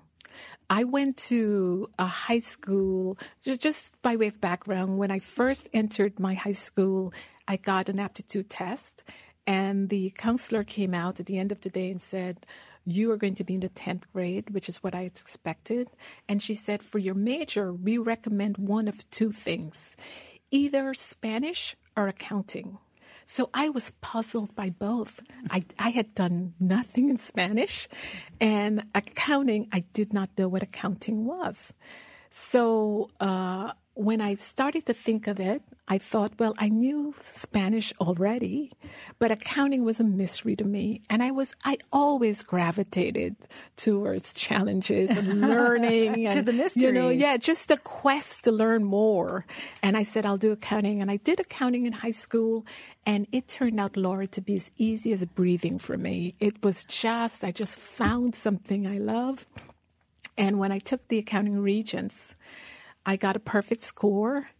I 0.72 0.84
went 0.84 1.16
to 1.28 1.90
a 1.98 2.06
high 2.06 2.38
school, 2.38 3.18
just 3.42 4.00
by 4.02 4.14
way 4.14 4.28
of 4.28 4.40
background, 4.40 4.98
when 4.98 5.10
I 5.10 5.18
first 5.18 5.68
entered 5.72 6.20
my 6.20 6.34
high 6.34 6.52
school, 6.52 7.12
I 7.48 7.56
got 7.56 7.88
an 7.88 7.98
aptitude 7.98 8.48
test, 8.48 9.02
and 9.48 9.88
the 9.88 10.14
counselor 10.16 10.62
came 10.62 10.94
out 10.94 11.18
at 11.18 11.26
the 11.26 11.38
end 11.38 11.50
of 11.50 11.60
the 11.60 11.70
day 11.70 11.90
and 11.90 12.00
said, 12.00 12.46
you 12.84 13.10
are 13.10 13.16
going 13.16 13.34
to 13.34 13.44
be 13.44 13.54
in 13.54 13.60
the 13.60 13.68
10th 13.68 14.04
grade, 14.12 14.50
which 14.50 14.68
is 14.68 14.78
what 14.78 14.94
I 14.94 15.02
expected. 15.02 15.88
And 16.28 16.40
she 16.40 16.54
said, 16.54 16.84
for 16.84 16.98
your 16.98 17.14
major, 17.14 17.72
we 17.72 17.98
recommend 17.98 18.56
one 18.56 18.86
of 18.86 19.10
two 19.10 19.32
things 19.32 19.96
either 20.52 20.94
Spanish 20.94 21.76
or 21.96 22.06
accounting. 22.06 22.78
So 23.30 23.48
I 23.54 23.68
was 23.68 23.92
puzzled 24.00 24.56
by 24.56 24.70
both. 24.70 25.20
I, 25.50 25.62
I 25.78 25.90
had 25.90 26.16
done 26.16 26.54
nothing 26.58 27.10
in 27.10 27.18
Spanish, 27.18 27.86
and 28.40 28.82
accounting, 28.92 29.68
I 29.70 29.84
did 29.92 30.12
not 30.12 30.30
know 30.36 30.48
what 30.48 30.64
accounting 30.64 31.26
was. 31.26 31.72
So 32.30 33.08
uh, 33.20 33.70
when 33.94 34.20
I 34.20 34.34
started 34.34 34.84
to 34.86 34.94
think 34.94 35.28
of 35.28 35.38
it, 35.38 35.62
I 35.90 35.98
thought, 35.98 36.34
well, 36.38 36.54
I 36.56 36.68
knew 36.68 37.16
Spanish 37.18 37.92
already, 38.00 38.70
but 39.18 39.32
accounting 39.32 39.84
was 39.84 39.98
a 39.98 40.04
mystery 40.04 40.54
to 40.54 40.64
me. 40.64 41.02
And 41.10 41.20
I 41.20 41.32
was, 41.32 41.52
I 41.64 41.78
always 41.90 42.44
gravitated 42.44 43.34
towards 43.76 44.32
challenges 44.32 45.10
and 45.10 45.40
learning. 45.48 46.26
and, 46.26 46.36
to 46.36 46.42
the 46.42 46.52
mysteries. 46.52 46.84
You 46.84 46.92
know, 46.92 47.08
yeah, 47.08 47.36
just 47.38 47.66
the 47.66 47.76
quest 47.76 48.44
to 48.44 48.52
learn 48.52 48.84
more. 48.84 49.44
And 49.82 49.96
I 49.96 50.04
said, 50.04 50.24
I'll 50.24 50.36
do 50.36 50.52
accounting. 50.52 51.02
And 51.02 51.10
I 51.10 51.16
did 51.16 51.40
accounting 51.40 51.86
in 51.86 51.92
high 51.92 52.12
school. 52.12 52.64
And 53.04 53.26
it 53.32 53.48
turned 53.48 53.80
out, 53.80 53.96
Laura, 53.96 54.28
to 54.28 54.40
be 54.40 54.54
as 54.54 54.70
easy 54.78 55.12
as 55.12 55.24
breathing 55.24 55.80
for 55.80 55.98
me. 55.98 56.36
It 56.38 56.62
was 56.62 56.84
just, 56.84 57.42
I 57.42 57.50
just 57.50 57.80
found 57.80 58.36
something 58.36 58.86
I 58.86 58.98
love. 58.98 59.44
And 60.38 60.60
when 60.60 60.70
I 60.70 60.78
took 60.78 61.08
the 61.08 61.18
accounting 61.18 61.58
regents, 61.58 62.36
I 63.04 63.16
got 63.16 63.34
a 63.34 63.40
perfect 63.40 63.82
score. 63.82 64.50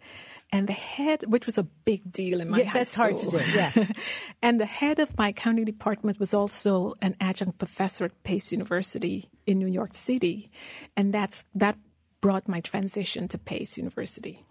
And 0.52 0.69
the 0.69 0.73
head, 0.73 1.25
which 1.28 1.47
was 1.47 1.59
a 1.59 1.62
big 1.62 2.11
deal 2.11 2.40
in 2.40 2.50
my 2.50 2.59
yeah, 2.59 2.64
high 2.64 2.78
that's 2.80 2.90
school. 2.90 3.04
hard 3.04 3.16
to 3.19 3.30
do, 3.30 3.38
yeah. 3.54 3.87
and 4.42 4.61
the 4.61 4.66
head 4.66 4.99
of 4.99 5.16
my 5.16 5.28
accounting 5.28 5.64
department 5.64 6.19
was 6.19 6.35
also 6.35 6.95
an 7.00 7.14
adjunct 7.21 7.59
professor 7.59 8.07
at 8.07 8.23
Pace 8.25 8.50
University 8.50 9.30
in 9.47 9.59
New 9.59 9.69
York 9.69 9.95
City. 9.95 10.50
And 10.97 11.14
that's 11.14 11.45
that 11.54 11.78
brought 12.21 12.49
my 12.49 12.61
transition 12.61 13.28
to 13.28 13.38
Pace 13.38 13.78
University. 13.78 14.45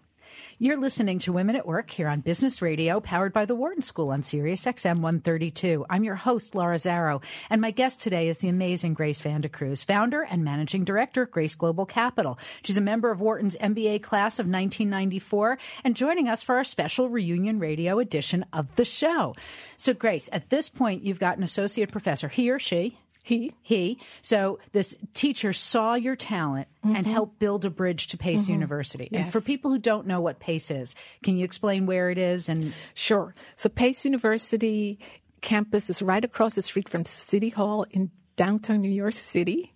You're 0.58 0.76
listening 0.76 1.18
to 1.20 1.32
Women 1.32 1.56
at 1.56 1.66
Work 1.66 1.90
here 1.90 2.08
on 2.08 2.20
Business 2.20 2.60
Radio, 2.60 3.00
powered 3.00 3.32
by 3.32 3.44
the 3.44 3.54
Wharton 3.54 3.82
School 3.82 4.10
on 4.10 4.22
Sirius 4.22 4.64
XM 4.64 4.96
132. 4.96 5.86
I'm 5.88 6.04
your 6.04 6.14
host, 6.14 6.54
Laura 6.54 6.76
Zarrow, 6.76 7.22
and 7.48 7.60
my 7.60 7.70
guest 7.70 8.00
today 8.00 8.28
is 8.28 8.38
the 8.38 8.48
amazing 8.48 8.94
Grace 8.94 9.22
Cruz, 9.52 9.84
founder 9.84 10.22
and 10.22 10.44
managing 10.44 10.84
director 10.84 11.22
at 11.22 11.30
Grace 11.30 11.54
Global 11.54 11.86
Capital. 11.86 12.38
She's 12.62 12.78
a 12.78 12.82
member 12.82 13.10
of 13.10 13.20
Wharton's 13.20 13.56
MBA 13.56 14.02
class 14.02 14.38
of 14.38 14.46
1994 14.46 15.58
and 15.84 15.96
joining 15.96 16.28
us 16.28 16.42
for 16.42 16.56
our 16.56 16.64
special 16.64 17.08
reunion 17.08 17.58
radio 17.58 17.98
edition 17.98 18.44
of 18.52 18.74
the 18.76 18.84
show. 18.84 19.34
So, 19.76 19.94
Grace, 19.94 20.28
at 20.32 20.50
this 20.50 20.68
point, 20.68 21.04
you've 21.04 21.20
got 21.20 21.38
an 21.38 21.42
associate 21.42 21.90
professor, 21.90 22.28
he 22.28 22.50
or 22.50 22.58
she, 22.58 22.98
he. 23.22 23.54
He. 23.62 23.98
So 24.22 24.58
this 24.72 24.96
teacher 25.14 25.52
saw 25.52 25.94
your 25.94 26.16
talent 26.16 26.68
mm-hmm. 26.84 26.96
and 26.96 27.06
helped 27.06 27.38
build 27.38 27.64
a 27.64 27.70
bridge 27.70 28.08
to 28.08 28.18
Pace 28.18 28.44
mm-hmm. 28.44 28.52
University. 28.52 29.08
Yes. 29.10 29.22
And 29.22 29.32
for 29.32 29.40
people 29.40 29.70
who 29.70 29.78
don't 29.78 30.06
know 30.06 30.20
what 30.20 30.40
Pace 30.40 30.70
is, 30.70 30.94
can 31.22 31.36
you 31.36 31.44
explain 31.44 31.86
where 31.86 32.10
it 32.10 32.18
is 32.18 32.48
and 32.48 32.72
Sure. 32.94 33.34
So 33.56 33.68
Pace 33.68 34.04
University 34.04 34.98
campus 35.40 35.90
is 35.90 36.02
right 36.02 36.24
across 36.24 36.54
the 36.54 36.62
street 36.62 36.88
from 36.88 37.04
City 37.04 37.50
Hall 37.50 37.86
in 37.90 38.10
downtown 38.36 38.80
New 38.80 38.90
York 38.90 39.14
City. 39.14 39.74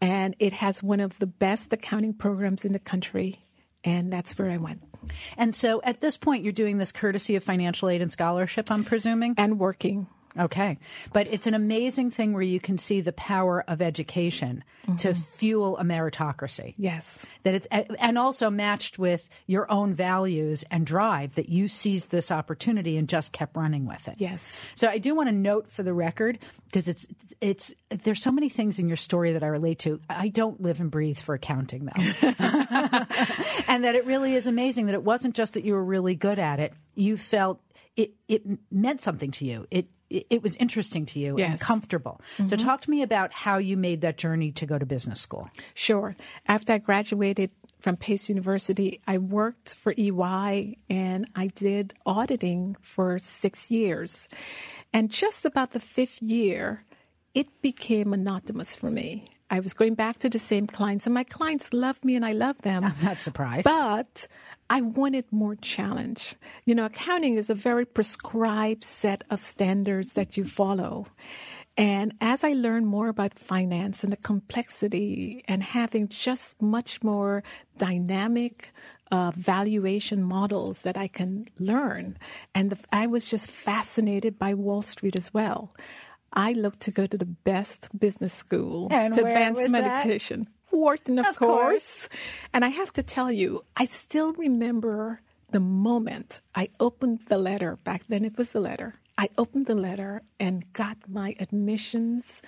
And 0.00 0.36
it 0.38 0.52
has 0.52 0.82
one 0.82 1.00
of 1.00 1.18
the 1.18 1.26
best 1.26 1.72
accounting 1.72 2.14
programs 2.14 2.64
in 2.64 2.72
the 2.72 2.78
country. 2.78 3.44
And 3.82 4.12
that's 4.12 4.38
where 4.38 4.50
I 4.50 4.58
went. 4.58 4.82
And 5.36 5.54
so 5.54 5.80
at 5.84 6.00
this 6.00 6.16
point, 6.16 6.42
you're 6.42 6.52
doing 6.52 6.78
this 6.78 6.92
courtesy 6.92 7.36
of 7.36 7.44
financial 7.44 7.88
aid 7.88 8.02
and 8.02 8.10
scholarship, 8.10 8.70
I'm 8.70 8.84
presuming? 8.84 9.34
And 9.38 9.58
working 9.58 10.08
Okay. 10.38 10.78
But 11.12 11.28
it's 11.28 11.46
an 11.46 11.54
amazing 11.54 12.10
thing 12.10 12.32
where 12.32 12.42
you 12.42 12.60
can 12.60 12.78
see 12.78 13.00
the 13.00 13.12
power 13.12 13.64
of 13.66 13.80
education 13.80 14.64
to 14.98 15.08
mm-hmm. 15.08 15.20
fuel 15.20 15.78
a 15.78 15.82
meritocracy. 15.82 16.74
Yes. 16.76 17.26
That 17.42 17.54
it's 17.54 17.66
and 17.70 18.18
also 18.18 18.50
matched 18.50 18.98
with 18.98 19.28
your 19.46 19.70
own 19.70 19.94
values 19.94 20.64
and 20.70 20.86
drive 20.86 21.34
that 21.36 21.48
you 21.48 21.68
seized 21.68 22.10
this 22.10 22.30
opportunity 22.30 22.96
and 22.96 23.08
just 23.08 23.32
kept 23.32 23.56
running 23.56 23.86
with 23.86 24.08
it. 24.08 24.14
Yes. 24.18 24.54
So 24.74 24.88
I 24.88 24.98
do 24.98 25.14
want 25.14 25.28
to 25.28 25.34
note 25.34 25.70
for 25.70 25.82
the 25.82 25.94
record 25.94 26.38
because 26.66 26.88
it's 26.88 27.06
it's 27.40 27.72
there's 27.88 28.22
so 28.22 28.30
many 28.30 28.48
things 28.48 28.78
in 28.78 28.88
your 28.88 28.96
story 28.96 29.32
that 29.32 29.42
I 29.42 29.48
relate 29.48 29.80
to. 29.80 30.00
I 30.08 30.28
don't 30.28 30.60
live 30.60 30.80
and 30.80 30.90
breathe 30.90 31.18
for 31.18 31.34
accounting 31.34 31.86
though. 31.86 32.02
and 33.68 33.84
that 33.84 33.94
it 33.94 34.06
really 34.06 34.34
is 34.34 34.46
amazing 34.46 34.86
that 34.86 34.94
it 34.94 35.02
wasn't 35.02 35.34
just 35.34 35.54
that 35.54 35.64
you 35.64 35.72
were 35.72 35.84
really 35.84 36.14
good 36.14 36.38
at 36.38 36.60
it. 36.60 36.72
You 36.94 37.16
felt 37.16 37.60
it 37.96 38.12
it 38.28 38.42
meant 38.70 39.00
something 39.00 39.30
to 39.32 39.44
you. 39.44 39.66
It 39.70 39.88
it, 40.08 40.26
it 40.30 40.42
was 40.42 40.56
interesting 40.56 41.06
to 41.06 41.18
you 41.18 41.30
and 41.30 41.38
Yes. 41.38 41.62
comfortable. 41.62 42.20
So 42.36 42.44
mm-hmm. 42.44 42.56
talk 42.64 42.82
to 42.82 42.90
me 42.90 43.02
about 43.02 43.32
how 43.32 43.58
you 43.58 43.76
made 43.76 44.02
that 44.02 44.18
journey 44.18 44.52
to 44.52 44.66
go 44.66 44.78
to 44.78 44.86
business 44.86 45.20
school. 45.20 45.50
Sure. 45.74 46.14
After 46.46 46.74
I 46.74 46.78
graduated 46.78 47.50
from 47.80 47.96
Pace 47.96 48.28
University, 48.28 49.00
I 49.06 49.18
worked 49.18 49.74
for 49.74 49.92
EY 49.96 50.78
and 50.88 51.28
I 51.34 51.48
did 51.48 51.94
auditing 52.04 52.76
for 52.80 53.18
six 53.18 53.70
years. 53.70 54.28
And 54.92 55.10
just 55.10 55.44
about 55.44 55.72
the 55.72 55.80
fifth 55.80 56.22
year, 56.22 56.84
it 57.34 57.48
became 57.60 58.10
monotonous 58.10 58.76
for 58.76 58.90
me. 58.90 59.26
I 59.48 59.60
was 59.60 59.74
going 59.74 59.94
back 59.94 60.18
to 60.20 60.28
the 60.28 60.38
same 60.38 60.66
clients, 60.66 61.06
and 61.06 61.14
my 61.14 61.24
clients 61.24 61.72
love 61.72 62.04
me 62.04 62.16
and 62.16 62.24
I 62.24 62.32
love 62.32 62.58
them. 62.62 62.84
I'm 62.84 62.94
not 63.02 63.20
surprised. 63.20 63.64
But 63.64 64.26
I 64.68 64.80
wanted 64.80 65.24
more 65.30 65.54
challenge. 65.54 66.34
You 66.64 66.74
know, 66.74 66.86
accounting 66.86 67.36
is 67.36 67.48
a 67.48 67.54
very 67.54 67.84
prescribed 67.84 68.82
set 68.82 69.22
of 69.30 69.38
standards 69.38 70.14
that 70.14 70.36
you 70.36 70.44
follow. 70.44 71.06
And 71.76 72.14
as 72.20 72.42
I 72.42 72.54
learned 72.54 72.86
more 72.86 73.08
about 73.08 73.34
finance 73.34 74.02
and 74.02 74.12
the 74.12 74.16
complexity 74.16 75.44
and 75.46 75.62
having 75.62 76.08
just 76.08 76.60
much 76.60 77.02
more 77.02 77.42
dynamic 77.76 78.72
uh, 79.12 79.30
valuation 79.36 80.22
models 80.22 80.82
that 80.82 80.96
I 80.96 81.06
can 81.06 81.48
learn, 81.58 82.16
and 82.54 82.70
the, 82.70 82.78
I 82.92 83.06
was 83.06 83.30
just 83.30 83.50
fascinated 83.50 84.38
by 84.38 84.54
Wall 84.54 84.82
Street 84.82 85.14
as 85.14 85.32
well. 85.32 85.72
I 86.36 86.52
looked 86.52 86.80
to 86.80 86.90
go 86.90 87.06
to 87.06 87.16
the 87.16 87.24
best 87.24 87.88
business 87.98 88.32
school 88.34 88.88
And 88.90 89.14
to 89.14 89.24
advance 89.24 89.56
was 89.58 89.72
my 89.72 89.80
that? 89.80 90.04
education. 90.06 90.48
Wharton, 90.70 91.18
of, 91.18 91.26
Of 91.26 91.38
course. 91.38 91.48
course. 91.48 92.08
And 92.52 92.62
I 92.64 92.68
have 92.68 92.92
to 92.94 93.02
tell 93.02 93.32
you, 93.32 93.64
I 93.76 93.86
still 93.86 94.34
remember 94.34 95.22
the 95.50 95.60
moment 95.60 96.40
I 96.54 96.68
opened 96.78 97.20
the 97.28 97.38
letter. 97.38 97.76
Back 97.84 98.02
then 98.08 98.24
it 98.24 98.36
was 98.36 98.52
the 98.52 98.60
letter. 98.60 98.94
I 99.16 99.30
opened 99.38 99.64
the 99.66 99.74
letter 99.74 100.20
and 100.38 100.70
got 100.74 100.98
my 101.08 101.34
admissions 101.40 102.42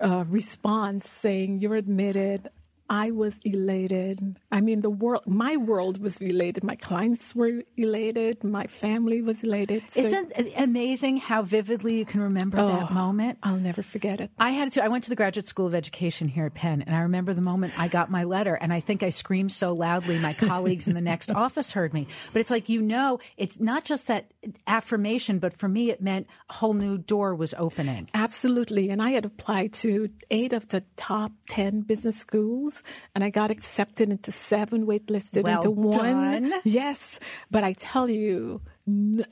uh, 0.00 0.24
response 0.28 1.08
saying, 1.08 1.58
You're 1.60 1.74
admitted. 1.74 2.48
I 2.92 3.10
was 3.10 3.40
elated. 3.42 4.36
I 4.52 4.60
mean, 4.60 4.82
the 4.82 4.90
world, 4.90 5.22
my 5.26 5.56
world 5.56 5.96
was 5.98 6.18
elated. 6.20 6.62
My 6.62 6.76
clients 6.76 7.34
were 7.34 7.62
elated. 7.78 8.44
My 8.44 8.66
family 8.66 9.22
was 9.22 9.42
elated. 9.42 9.82
So- 9.88 10.02
Isn't 10.02 10.30
it 10.36 10.52
amazing 10.58 11.16
how 11.16 11.40
vividly 11.40 11.96
you 11.96 12.04
can 12.04 12.20
remember 12.20 12.58
that 12.58 12.90
Oh, 12.90 12.94
moment? 12.94 13.38
I'll 13.42 13.56
never 13.56 13.80
forget 13.82 14.20
it. 14.20 14.30
I 14.38 14.50
had 14.50 14.72
to. 14.72 14.84
I 14.84 14.88
went 14.88 15.04
to 15.04 15.10
the 15.10 15.16
Graduate 15.16 15.46
School 15.46 15.66
of 15.66 15.74
Education 15.74 16.28
here 16.28 16.44
at 16.44 16.52
Penn, 16.52 16.82
and 16.82 16.94
I 16.94 17.00
remember 17.00 17.32
the 17.32 17.40
moment 17.40 17.72
I 17.78 17.88
got 17.88 18.10
my 18.10 18.24
letter, 18.24 18.54
and 18.56 18.74
I 18.74 18.80
think 18.80 19.02
I 19.02 19.08
screamed 19.08 19.52
so 19.52 19.72
loudly 19.72 20.18
my 20.18 20.34
colleagues 20.34 20.86
in 20.86 20.92
the 20.92 21.00
next 21.00 21.30
office 21.44 21.72
heard 21.72 21.94
me. 21.94 22.06
But 22.34 22.40
it's 22.40 22.50
like 22.50 22.68
you 22.68 22.82
know, 22.82 23.20
it's 23.38 23.58
not 23.58 23.84
just 23.84 24.08
that 24.08 24.30
affirmation, 24.66 25.38
but 25.38 25.56
for 25.56 25.66
me, 25.68 25.88
it 25.90 26.02
meant 26.02 26.26
a 26.50 26.52
whole 26.52 26.74
new 26.74 26.98
door 26.98 27.34
was 27.34 27.54
opening. 27.56 28.10
Absolutely. 28.12 28.90
And 28.90 29.00
I 29.00 29.12
had 29.12 29.24
applied 29.24 29.72
to 29.74 30.10
eight 30.30 30.52
of 30.52 30.68
the 30.68 30.84
top 30.96 31.32
10 31.48 31.80
business 31.82 32.18
schools 32.18 32.81
and 33.14 33.22
I 33.24 33.30
got 33.30 33.50
accepted 33.50 34.10
into 34.10 34.32
seven, 34.32 34.86
waitlisted 34.86 35.44
Well 35.44 35.56
into 35.56 35.70
one. 35.70 36.50
done. 36.50 36.60
Yes. 36.64 37.20
But 37.50 37.64
I 37.64 37.72
tell 37.74 38.08
you, 38.08 38.60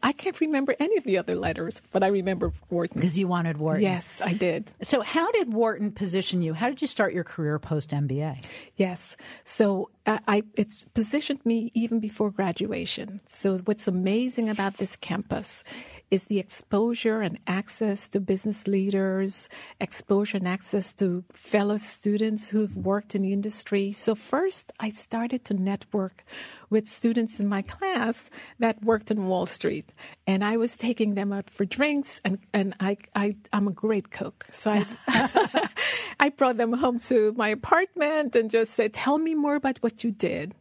I 0.03 0.13
can't 0.13 0.41
remember 0.41 0.77
any 0.79 0.97
of 0.97 1.05
the 1.05 1.19
other 1.19 1.35
letters, 1.35 1.83
but 1.91 2.05
I 2.05 2.07
remember 2.07 2.53
Wharton. 2.71 3.01
Because 3.01 3.19
you 3.19 3.27
wanted 3.27 3.57
Wharton. 3.57 3.83
Yes, 3.83 4.21
I 4.21 4.33
did. 4.33 4.73
So, 4.81 5.01
how 5.01 5.31
did 5.33 5.53
Wharton 5.53 5.91
position 5.91 6.41
you? 6.41 6.55
How 6.55 6.69
did 6.69 6.81
you 6.81 6.87
start 6.87 7.13
your 7.13 7.25
career 7.25 7.59
post 7.59 7.91
MBA? 7.91 8.45
Yes. 8.77 9.17
So 9.45 9.91
I, 10.07 10.21
I 10.29 10.43
it's 10.55 10.85
positioned 10.95 11.45
me 11.45 11.71
even 11.75 12.01
before 12.01 12.31
graduation. 12.31 13.21
So 13.27 13.59
what's 13.59 13.89
amazing 13.89 14.49
about 14.49 14.79
this 14.79 14.97
campus 14.97 15.65
is 16.11 16.27
the 16.27 16.39
exposure 16.39 17.21
and 17.21 17.39
access 17.47 18.09
to 18.09 18.21
business 18.21 18.67
leaders, 18.67 19.49
exposure 19.81 20.39
and 20.39 20.49
access 20.49 20.93
to 20.95 21.25
fellow 21.33 21.77
students 21.77 22.51
who've 22.51 22.77
worked 22.77 23.15
in 23.15 23.23
the 23.23 23.33
industry. 23.33 23.93
So 23.93 24.15
first 24.15 24.73
I 24.81 24.91
started 24.91 25.45
to 25.47 25.55
network 25.55 26.25
with 26.71 26.89
students 26.89 27.41
in 27.41 27.49
my 27.49 27.63
class 27.63 28.31
that 28.59 28.83
worked 28.83 29.11
in 29.11 29.27
Wall 29.27 29.45
Street. 29.45 29.93
And 30.27 30.43
I 30.45 30.57
was 30.57 30.77
taking 30.77 31.15
them 31.15 31.33
out 31.33 31.51
for 31.51 31.65
drinks 31.65 32.21
and, 32.25 32.39
and 32.55 32.75
I, 32.81 32.97
I 33.15 33.35
I'm 33.53 33.69
a 33.69 33.73
great 33.73 34.11
cook. 34.11 34.47
So 34.51 34.71
I 34.73 34.87
I 36.21 36.29
brought 36.31 36.57
them 36.57 36.73
home 36.75 36.99
to 37.01 37.33
my 37.37 37.49
apartment 37.49 38.37
and 38.37 38.51
just 38.51 38.75
said, 38.75 38.93
Tell 38.93 39.19
me 39.19 39.35
more 39.35 39.57
about 39.57 39.79
what 39.83 40.05
you 40.05 40.11
did. 40.11 40.55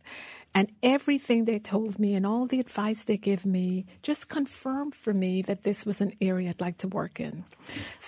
And 0.53 0.71
everything 0.81 1.45
they 1.45 1.59
told 1.59 1.99
me 1.99 2.15
and 2.15 2.25
all 2.25 2.47
the 2.47 2.59
advice 2.59 3.05
they 3.05 3.17
gave 3.17 3.45
me 3.45 3.85
just 4.01 4.29
confirmed 4.29 4.95
for 4.95 5.13
me 5.13 5.43
that 5.43 5.63
this 5.63 5.85
was 5.85 6.01
an 6.01 6.13
area 6.19 6.49
I'd 6.49 6.59
like 6.59 6.77
to 6.79 6.87
work 6.87 7.19
in. 7.19 7.45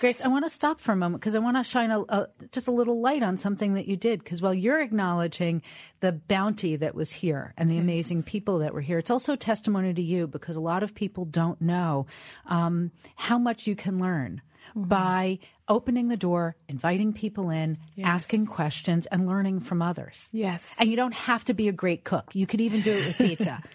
Grace, 0.00 0.24
I 0.24 0.28
want 0.28 0.44
to 0.44 0.50
stop 0.50 0.80
for 0.80 0.90
a 0.90 0.96
moment 0.96 1.20
because 1.20 1.36
I 1.36 1.38
want 1.38 1.56
to 1.56 1.64
shine 1.64 1.92
a, 1.92 2.00
a, 2.00 2.28
just 2.50 2.66
a 2.66 2.72
little 2.72 3.00
light 3.00 3.22
on 3.22 3.38
something 3.38 3.74
that 3.74 3.86
you 3.86 3.96
did. 3.96 4.24
Because 4.24 4.42
while 4.42 4.52
you're 4.52 4.80
acknowledging 4.80 5.62
the 6.00 6.12
bounty 6.12 6.74
that 6.76 6.96
was 6.96 7.12
here 7.12 7.54
and 7.56 7.70
the 7.70 7.78
amazing 7.78 8.24
people 8.24 8.58
that 8.58 8.74
were 8.74 8.80
here, 8.80 8.98
it's 8.98 9.10
also 9.10 9.36
testimony 9.36 9.94
to 9.94 10.02
you 10.02 10.26
because 10.26 10.56
a 10.56 10.60
lot 10.60 10.82
of 10.82 10.94
people 10.96 11.24
don't 11.24 11.60
know 11.60 12.06
um, 12.46 12.90
how 13.14 13.38
much 13.38 13.68
you 13.68 13.76
can 13.76 14.00
learn 14.00 14.42
Mm-hmm. 14.76 14.88
by 14.88 15.38
opening 15.68 16.08
the 16.08 16.16
door, 16.16 16.56
inviting 16.68 17.12
people 17.12 17.50
in, 17.50 17.76
asking 18.02 18.46
questions, 18.46 19.06
and 19.06 19.26
learning 19.26 19.60
from 19.60 19.82
others. 19.82 20.28
Yes. 20.32 20.74
And 20.78 20.88
you 20.88 20.96
don't 20.96 21.14
have 21.14 21.44
to 21.44 21.54
be 21.54 21.68
a 21.68 21.72
great 21.72 22.04
cook. 22.04 22.34
You 22.34 22.46
could 22.46 22.60
even 22.60 22.80
do 22.80 22.90
it 22.92 23.06
with 23.06 23.18
pizza. 23.18 23.62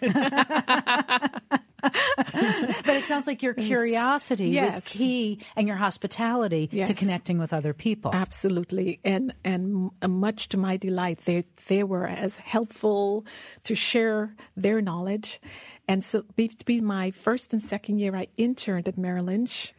but 1.82 2.96
it 2.96 3.04
sounds 3.06 3.26
like 3.26 3.42
your 3.42 3.54
curiosity 3.54 4.46
was 4.48 4.54
Yes. 4.54 4.88
key 4.88 5.38
and 5.56 5.68
your 5.68 5.76
hospitality 5.76 6.66
to 6.68 6.94
connecting 6.94 7.38
with 7.38 7.52
other 7.52 7.72
people. 7.72 8.10
Absolutely, 8.14 8.98
and 9.04 9.32
and 9.44 9.90
much 10.06 10.48
to 10.50 10.56
my 10.56 10.76
delight, 10.76 11.20
they 11.24 11.44
they 11.68 11.82
were 11.84 12.06
as 12.06 12.36
helpful 12.38 13.24
to 13.64 13.74
share 13.74 14.34
their 14.56 14.80
knowledge, 14.80 15.40
and 15.86 16.04
so 16.04 16.24
between 16.36 16.84
my 16.84 17.10
first 17.12 17.52
and 17.52 17.62
second 17.62 17.98
year, 18.00 18.14
I 18.16 18.26
interned 18.36 18.88
at 18.88 18.98
Merrill 18.98 19.26
Lynch, 19.26 19.72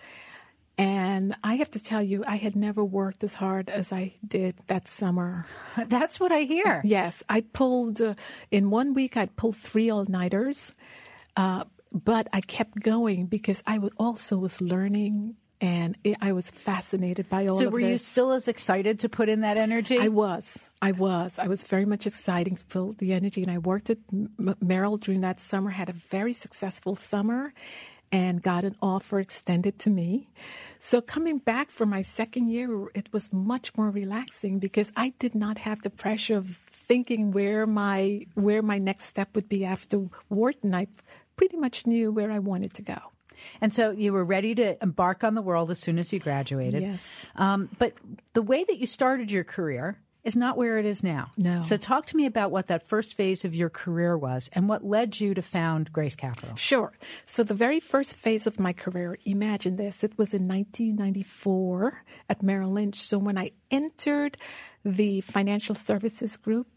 and 0.79 1.35
I 1.43 1.55
have 1.55 1.69
to 1.71 1.83
tell 1.83 2.01
you, 2.01 2.23
I 2.25 2.37
had 2.37 2.55
never 2.55 2.83
worked 2.83 3.23
as 3.25 3.35
hard 3.35 3.69
as 3.69 3.91
I 3.91 4.13
did 4.25 4.55
that 4.67 4.87
summer. 4.87 5.45
That's 5.87 6.19
what 6.19 6.31
I 6.31 6.41
hear. 6.41 6.81
Yes, 6.85 7.21
I 7.27 7.41
pulled 7.41 8.01
uh, 8.01 8.13
in 8.49 8.69
one 8.69 8.93
week. 8.93 9.17
I'd 9.17 9.35
pull 9.35 9.51
three 9.51 9.89
all 9.89 10.05
nighters, 10.05 10.71
uh, 11.35 11.65
but 11.91 12.27
I 12.31 12.39
kept 12.41 12.79
going 12.81 13.25
because 13.25 13.61
I 13.67 13.79
also 13.97 14.37
was 14.37 14.61
learning. 14.61 15.35
And 15.61 15.97
it, 16.05 16.15
I 16.21 16.31
was 16.31 16.49
fascinated 16.51 17.27
by 17.27 17.47
all 17.47 17.55
So 17.55 17.67
of 17.67 17.73
were 17.73 17.81
this. 17.81 17.89
you 17.91 17.97
still 17.97 18.31
as 18.31 18.47
excited 18.47 18.99
to 19.01 19.09
put 19.09 19.27
in 19.27 19.41
that 19.41 19.57
energy? 19.57 19.99
I 19.99 20.07
was. 20.07 20.69
I 20.81 20.93
was. 20.93 21.37
I 21.37 21.47
was 21.47 21.65
very 21.65 21.83
much 21.83 22.07
excited 22.07 22.55
to 22.59 22.63
feel 22.63 22.93
the 22.93 23.11
energy. 23.11 23.41
And 23.43 23.51
I 23.51 23.57
worked 23.57 23.89
at 23.89 23.97
M- 24.09 24.55
Merrill 24.61 24.95
during 24.95 25.19
that 25.19 25.41
summer, 25.41 25.69
had 25.69 25.89
a 25.89 25.93
very 25.93 26.31
successful 26.31 26.95
summer, 26.95 27.53
and 28.11 28.41
got 28.41 28.63
an 28.63 28.75
offer 28.81 29.19
extended 29.19 29.79
to 29.79 29.89
me. 29.89 30.29
So 30.79 31.01
coming 31.01 31.37
back 31.37 31.69
for 31.69 31.85
my 31.85 32.01
second 32.01 32.49
year, 32.49 32.87
it 32.95 33.11
was 33.11 33.33
much 33.33 33.75
more 33.77 33.89
relaxing 33.89 34.59
because 34.59 34.91
I 34.95 35.13
did 35.19 35.35
not 35.35 35.57
have 35.59 35.81
the 35.83 35.89
pressure 35.89 36.37
of 36.37 36.47
thinking 36.47 37.31
where 37.31 37.67
my 37.67 38.25
where 38.35 38.61
my 38.61 38.77
next 38.77 39.05
step 39.05 39.35
would 39.35 39.49
be 39.49 39.65
after 39.65 40.09
Wharton. 40.29 40.73
I 40.73 40.87
pretty 41.35 41.57
much 41.57 41.85
knew 41.85 42.11
where 42.11 42.31
I 42.31 42.39
wanted 42.39 42.73
to 42.75 42.81
go. 42.81 42.97
And 43.61 43.73
so 43.73 43.91
you 43.91 44.11
were 44.11 44.25
ready 44.25 44.55
to 44.55 44.81
embark 44.81 45.23
on 45.23 45.35
the 45.35 45.41
world 45.41 45.71
as 45.71 45.79
soon 45.79 45.97
as 45.97 46.11
you 46.11 46.19
graduated. 46.19 46.81
Yes. 46.81 47.25
Um, 47.35 47.69
but 47.77 47.93
the 48.33 48.41
way 48.41 48.63
that 48.63 48.79
you 48.79 48.85
started 48.85 49.31
your 49.31 49.45
career 49.45 49.97
is 50.23 50.35
not 50.35 50.57
where 50.57 50.77
it 50.77 50.85
is 50.85 51.01
now. 51.03 51.31
No. 51.37 51.61
So 51.61 51.77
talk 51.77 52.05
to 52.07 52.17
me 52.17 52.25
about 52.25 52.51
what 52.51 52.67
that 52.67 52.85
first 52.87 53.13
phase 53.15 53.45
of 53.45 53.55
your 53.55 53.69
career 53.69 54.17
was 54.17 54.49
and 54.53 54.67
what 54.67 54.83
led 54.83 55.19
you 55.19 55.33
to 55.33 55.41
found 55.41 55.93
Grace 55.93 56.15
Capital. 56.15 56.55
Sure. 56.57 56.91
So 57.25 57.43
the 57.43 57.53
very 57.53 57.79
first 57.79 58.17
phase 58.17 58.45
of 58.45 58.59
my 58.59 58.73
career, 58.73 59.17
imagine 59.25 59.77
this, 59.77 60.03
it 60.03 60.17
was 60.17 60.33
in 60.33 60.47
1994 60.47 62.03
at 62.29 62.43
Merrill 62.43 62.71
Lynch. 62.71 62.95
So 63.01 63.17
when 63.17 63.37
I 63.37 63.51
entered 63.71 64.37
the 64.83 65.21
financial 65.21 65.75
services 65.75 66.37
group, 66.37 66.67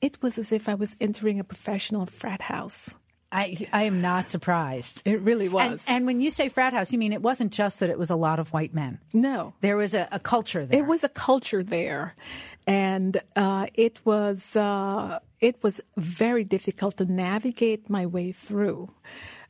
it 0.00 0.22
was 0.22 0.38
as 0.38 0.52
if 0.52 0.68
I 0.68 0.74
was 0.74 0.96
entering 1.00 1.40
a 1.40 1.44
professional 1.44 2.06
frat 2.06 2.40
house. 2.42 2.94
I 3.30 3.58
I 3.74 3.82
am 3.82 4.00
not 4.00 4.30
surprised. 4.30 5.02
It 5.04 5.20
really 5.20 5.46
And, 5.46 5.52
was. 5.54 5.84
and 5.86 6.06
when 6.06 6.22
you 6.22 6.30
say 6.30 6.48
frat 6.48 6.72
house, 6.72 6.92
you 6.92 6.98
mean 6.98 7.12
it 7.12 7.20
wasn't 7.20 7.52
just 7.52 7.80
that 7.80 7.90
it 7.90 7.98
was 7.98 8.08
a 8.08 8.16
lot 8.16 8.38
of 8.38 8.54
white 8.54 8.72
men. 8.72 9.00
no, 9.12 9.52
There 9.60 9.76
was 9.76 9.92
a, 9.92 10.08
a 10.10 10.18
culture 10.18 10.64
there. 10.64 10.78
It 10.78 10.86
was 10.86 11.04
a 11.04 11.10
culture 11.10 11.62
there, 11.62 12.14
and 12.68 13.22
uh, 13.34 13.66
it 13.72 14.04
was 14.04 14.54
uh, 14.54 15.18
it 15.40 15.56
was 15.62 15.80
very 15.96 16.44
difficult 16.44 16.98
to 16.98 17.06
navigate 17.06 17.88
my 17.88 18.04
way 18.04 18.30
through. 18.30 18.90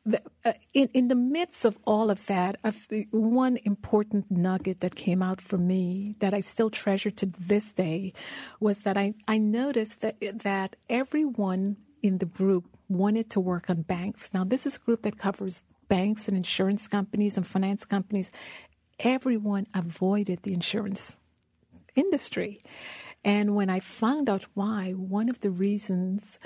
The, 0.06 0.22
uh, 0.44 0.52
in 0.72 0.88
in 0.94 1.08
the 1.08 1.16
midst 1.16 1.64
of 1.64 1.76
all 1.84 2.10
of 2.12 2.24
that, 2.26 2.56
one 3.10 3.58
important 3.64 4.30
nugget 4.30 4.80
that 4.80 4.94
came 4.94 5.20
out 5.20 5.40
for 5.40 5.58
me 5.58 6.14
that 6.20 6.32
I 6.32 6.40
still 6.40 6.70
treasure 6.70 7.10
to 7.10 7.26
this 7.26 7.72
day 7.72 8.12
was 8.60 8.84
that 8.84 8.96
I, 8.96 9.14
I 9.26 9.38
noticed 9.38 10.00
that 10.02 10.16
that 10.44 10.76
everyone 10.88 11.76
in 12.00 12.18
the 12.18 12.26
group 12.26 12.66
wanted 12.88 13.30
to 13.30 13.40
work 13.40 13.68
on 13.68 13.82
banks. 13.82 14.32
Now, 14.32 14.44
this 14.44 14.64
is 14.64 14.76
a 14.76 14.80
group 14.80 15.02
that 15.02 15.18
covers 15.18 15.64
banks 15.88 16.28
and 16.28 16.36
insurance 16.36 16.86
companies 16.86 17.36
and 17.36 17.44
finance 17.44 17.84
companies. 17.84 18.30
Everyone 19.00 19.66
avoided 19.74 20.44
the 20.44 20.54
insurance 20.54 21.18
industry. 21.96 22.62
And 23.24 23.54
when 23.54 23.70
I 23.70 23.80
found 23.80 24.28
out 24.28 24.46
why, 24.54 24.92
one 24.92 25.28
of 25.28 25.40
the 25.40 25.50
reasons 25.50 26.38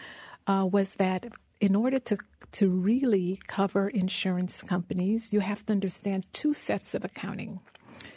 uh, 0.46 0.68
was 0.70 0.96
that 0.96 1.32
in 1.60 1.76
order 1.76 1.98
to 2.00 2.18
to 2.52 2.68
really 2.68 3.40
cover 3.46 3.88
insurance 3.88 4.62
companies, 4.62 5.32
you 5.32 5.40
have 5.40 5.64
to 5.66 5.72
understand 5.72 6.26
two 6.32 6.52
sets 6.52 6.94
of 6.94 7.04
accounting. 7.04 7.60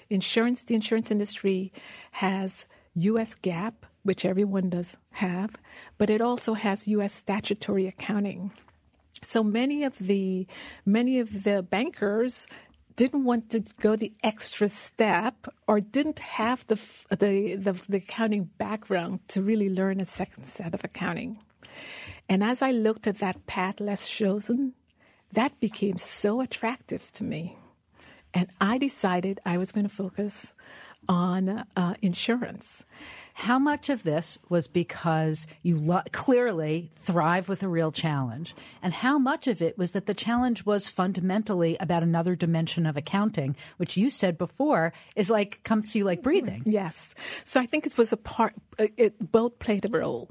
Insurance, 0.10 0.64
the 0.64 0.76
insurance 0.76 1.10
industry 1.10 1.72
has 2.12 2.66
U.S. 2.96 3.36
GAAP, 3.36 3.74
which 4.04 4.26
everyone 4.26 4.70
does 4.70 4.98
have, 5.12 5.56
but 5.98 6.10
it 6.10 6.22
also 6.22 6.54
has 6.54 6.88
U.S. 6.88 7.14
statutory 7.14 7.88
accounting. 7.88 8.52
So 9.22 9.44
many 9.44 9.84
of 9.84 9.98
the 9.98 10.48
many 10.86 11.20
of 11.20 11.44
the 11.44 11.64
bankers 11.64 12.48
didn't 12.96 13.26
want 13.26 13.50
to 13.50 13.60
go 13.82 13.96
the 13.96 14.14
extra 14.24 14.70
step 14.70 15.48
or 15.68 15.80
didn't 15.80 16.20
have 16.20 16.66
the 16.68 16.80
the 17.10 17.56
the, 17.56 17.82
the 17.90 17.98
accounting 17.98 18.50
background 18.58 19.20
to 19.30 19.42
really 19.42 19.70
learn 19.70 20.00
a 20.00 20.06
second 20.06 20.46
set 20.46 20.74
of 20.74 20.84
accounting. 20.84 21.40
And 22.28 22.44
as 22.44 22.62
I 22.62 22.72
looked 22.72 23.08
at 23.08 23.20
that 23.20 23.46
path 23.46 23.80
less 23.80 24.08
chosen, 24.08 24.74
that 25.34 25.60
became 25.60 25.98
so 25.98 26.42
attractive 26.42 27.12
to 27.14 27.24
me. 27.24 27.58
And 28.34 28.50
I 28.60 28.78
decided 28.78 29.40
I 29.46 29.58
was 29.58 29.72
going 29.72 29.88
to 29.88 29.94
focus 29.94 30.54
on 31.08 31.64
uh, 31.76 31.94
insurance. 32.02 32.84
How 33.38 33.60
much 33.60 33.90
of 33.90 34.04
this 34.04 34.38
was 34.48 34.70
because 34.70 35.46
you 35.62 35.76
lo- 35.76 36.04
clearly 36.14 36.90
thrive 36.96 37.50
with 37.50 37.64
a 37.64 37.68
real 37.68 37.92
challenge? 37.92 38.56
And 38.82 38.94
how 38.94 39.20
much 39.20 39.48
of 39.48 39.62
it 39.62 39.78
was 39.78 39.92
that 39.92 40.06
the 40.06 40.14
challenge 40.14 40.66
was 40.66 40.88
fundamentally 40.88 41.76
about 41.82 42.02
another 42.02 42.38
dimension 42.38 42.86
of 42.86 42.96
accounting, 42.96 43.58
which 43.76 43.98
you 43.98 44.10
said 44.10 44.38
before 44.38 44.94
is 45.18 45.30
like 45.30 45.62
comes 45.64 45.92
to 45.92 46.00
you 46.00 46.06
like 46.06 46.24
breathing? 46.24 46.64
Yes. 46.66 47.14
So 47.44 47.60
I 47.60 47.66
think 47.66 47.86
it 47.86 47.98
was 47.98 48.14
a 48.14 48.18
part, 48.18 48.54
uh, 48.80 48.88
it 48.96 49.16
both 49.20 49.60
played 49.60 49.84
a 49.84 49.90
role. 49.90 50.30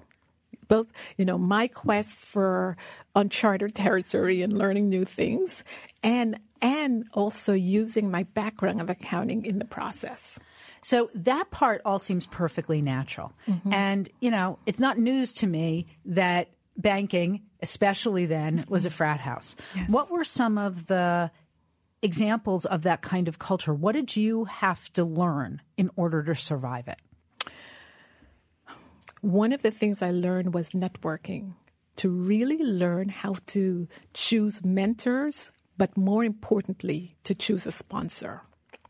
Both, 0.67 0.91
you 1.19 1.27
know, 1.27 1.37
my 1.37 1.69
quests 1.69 2.25
for 2.25 2.79
uncharted 3.15 3.75
territory 3.75 4.41
and 4.41 4.57
learning 4.57 4.89
new 4.89 5.05
things, 5.05 5.63
and 6.03 6.39
and 6.63 7.05
also 7.13 7.53
using 7.53 8.11
my 8.11 8.23
background 8.23 8.81
of 8.81 8.89
accounting 8.89 9.45
in 9.45 9.59
the 9.59 9.67
process. 9.67 10.41
So 10.85 11.11
that 11.15 11.51
part 11.51 11.81
all 11.85 11.99
seems 11.99 12.27
perfectly 12.27 12.83
natural. 12.83 13.33
Mm-hmm. 13.49 13.73
And, 13.73 14.09
you 14.21 14.31
know, 14.31 14.59
it's 14.67 14.79
not 14.79 14.99
news 14.99 15.33
to 15.35 15.47
me 15.47 15.87
that 16.05 16.51
banking, 16.77 17.43
especially 17.63 18.27
then, 18.27 18.59
mm-hmm. 18.59 18.71
was 18.73 18.85
a 18.85 18.91
frat 18.91 19.19
house. 19.19 19.57
Yes. 19.75 19.89
What 19.89 20.11
were 20.11 20.25
some 20.25 20.59
of 20.59 20.87
the 20.87 21.31
examples 22.03 22.67
of 22.67 22.83
that 22.83 23.01
kind 23.01 23.29
of 23.29 23.39
culture? 23.39 23.73
What 23.73 23.93
did 23.93 24.15
you 24.15 24.45
have 24.45 24.93
to 24.93 25.05
learn 25.05 25.63
in 25.79 25.91
order 25.97 26.23
to 26.23 26.35
survive 26.35 26.87
it? 26.87 27.01
One 29.23 29.53
of 29.53 29.63
the 29.63 29.71
things 29.71 30.03
I 30.03 30.11
learned 30.11 30.53
was 30.53 30.73
networking, 30.73 31.55
to 31.97 32.11
really 32.11 32.59
learn 32.59 33.09
how 33.09 33.37
to 33.47 33.89
choose 34.13 34.63
mentors, 34.63 35.51
but 35.79 35.97
more 35.97 36.25
importantly, 36.25 37.17
to 37.25 37.35
choose 37.35 37.67
a 37.67 37.73
sponsor. 37.73 38.43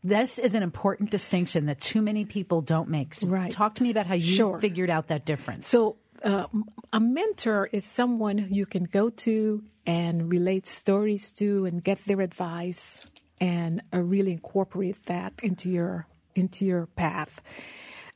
This 0.05 0.37
is 0.37 0.53
an 0.53 0.61
important 0.61 1.09
distinction 1.09 1.65
that 1.65 1.81
too 1.81 1.99
many 1.99 2.25
people 2.25 2.61
don't 2.61 2.89
make. 2.89 3.15
So 3.15 3.27
Right. 3.27 3.49
Talk 3.49 3.73
to 3.75 3.83
me 3.83 3.89
about 3.89 4.05
how 4.05 4.13
you 4.13 4.21
Sure. 4.21 4.59
figured 4.61 4.91
out 4.91 5.07
that 5.07 5.25
difference. 5.25 5.67
So, 5.67 5.97
uh, 6.23 6.45
a 6.93 6.99
mentor 6.99 7.69
is 7.71 7.85
someone 7.85 8.47
you 8.51 8.67
can 8.67 8.83
go 8.83 9.09
to 9.09 9.63
and 9.85 10.31
relate 10.31 10.67
stories 10.67 11.31
to 11.33 11.65
and 11.65 11.83
get 11.83 12.05
their 12.05 12.21
advice 12.21 13.07
and 13.41 13.81
uh, 13.91 13.99
really 13.99 14.31
incorporate 14.31 15.03
that 15.07 15.33
into 15.41 15.69
your 15.69 16.05
into 16.35 16.65
your 16.65 16.85
path. 16.85 17.41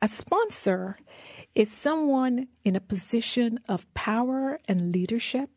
A 0.02 0.08
sponsor 0.08 0.95
is 1.56 1.71
someone 1.71 2.47
in 2.63 2.75
a 2.75 2.80
position 2.80 3.60
of 3.67 3.91
power 3.95 4.60
and 4.67 4.93
leadership 4.93 5.49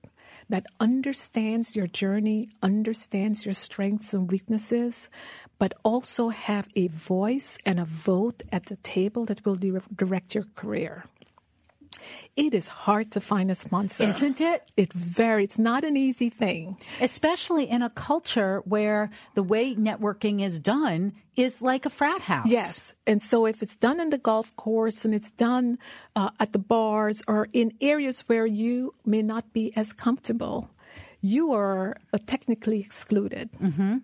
that 0.49 0.67
understands 0.81 1.75
your 1.77 1.87
journey, 1.87 2.49
understands 2.63 3.45
your 3.45 3.55
strengths 3.55 4.15
and 4.15 4.31
weaknesses, 4.31 5.09
but 5.59 5.75
also 5.85 6.29
have 6.29 6.69
a 6.75 6.89
voice 6.89 7.59
and 7.65 7.79
a 7.79 7.85
vote 7.85 8.43
at 8.51 8.67
the 8.67 8.77
table 8.77 9.25
that 9.27 9.45
will 9.47 9.55
di- 9.55 9.73
direct 9.95 10.35
your 10.35 10.47
career. 10.57 11.05
It 12.37 12.55
is 12.55 12.67
hard 12.67 13.13
to 13.13 13.21
find 13.21 13.51
a 13.51 13.55
sponsor. 13.55 14.05
Isn't 14.05 14.41
it? 14.41 14.71
It 14.77 14.93
very 14.93 15.45
it's 15.45 15.59
not 15.59 15.85
an 15.85 15.97
easy 15.97 16.31
thing. 16.31 16.77
Especially 17.01 17.69
in 17.69 17.83
a 17.83 17.91
culture 17.91 18.63
where 18.65 19.11
the 19.35 19.43
way 19.43 19.75
networking 19.75 20.43
is 20.43 20.59
done 20.59 21.13
is 21.37 21.63
like 21.63 21.87
a 21.87 21.91
frat 21.91 22.23
house. 22.23 22.47
Yes. 22.47 22.95
And 23.07 23.23
so 23.23 23.47
if 23.47 23.63
it's 23.63 23.77
done 23.77 24.01
in 24.01 24.11
the 24.11 24.19
golf 24.19 24.55
course 24.57 25.05
and 25.05 25.15
it's 25.15 25.31
done 25.31 25.79
uh, 26.15 26.31
at 26.39 26.53
the 26.53 26.59
bars 26.59 27.23
or 27.27 27.49
in 27.53 27.73
areas 27.81 28.21
where 28.29 28.47
you 28.47 28.95
may 29.05 29.23
not 29.23 29.53
be 29.53 29.75
as 29.77 29.93
comfortable, 29.93 30.71
you 31.21 31.53
are 31.53 31.97
uh, 32.13 32.19
technically 32.27 32.81
excluded. 32.81 33.51
Mm-hmm. 33.61 33.99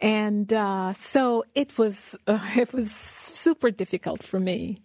And 0.00 0.52
uh, 0.52 0.92
so 0.94 1.44
it 1.54 1.78
was 1.78 2.16
uh, 2.26 2.40
it 2.56 2.72
was 2.72 2.90
super 2.90 3.70
difficult 3.70 4.22
for 4.22 4.40
me. 4.40 4.82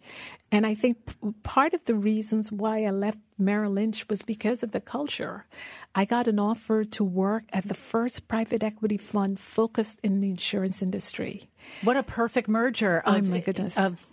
And 0.51 0.65
I 0.65 0.75
think 0.75 0.97
part 1.43 1.73
of 1.73 1.83
the 1.85 1.95
reasons 1.95 2.51
why 2.51 2.83
I 2.83 2.91
left 2.91 3.19
Merrill 3.37 3.73
Lynch 3.73 4.07
was 4.07 4.21
because 4.21 4.63
of 4.63 4.71
the 4.71 4.79
culture. 4.79 5.45
I 5.93 6.05
got 6.05 6.27
an 6.27 6.39
offer 6.39 6.85
to 6.85 7.03
work 7.03 7.43
at 7.51 7.67
the 7.67 7.73
first 7.73 8.27
private 8.27 8.63
equity 8.63 8.97
fund 8.97 9.39
focused 9.39 9.99
in 10.03 10.21
the 10.21 10.29
insurance 10.29 10.81
industry. 10.81 11.49
What 11.83 11.97
a 11.97 12.03
perfect 12.03 12.47
merger 12.47 13.03
Oh, 13.05 13.21
my 13.21 13.39
goodness. 13.39 13.77
of 13.77 14.07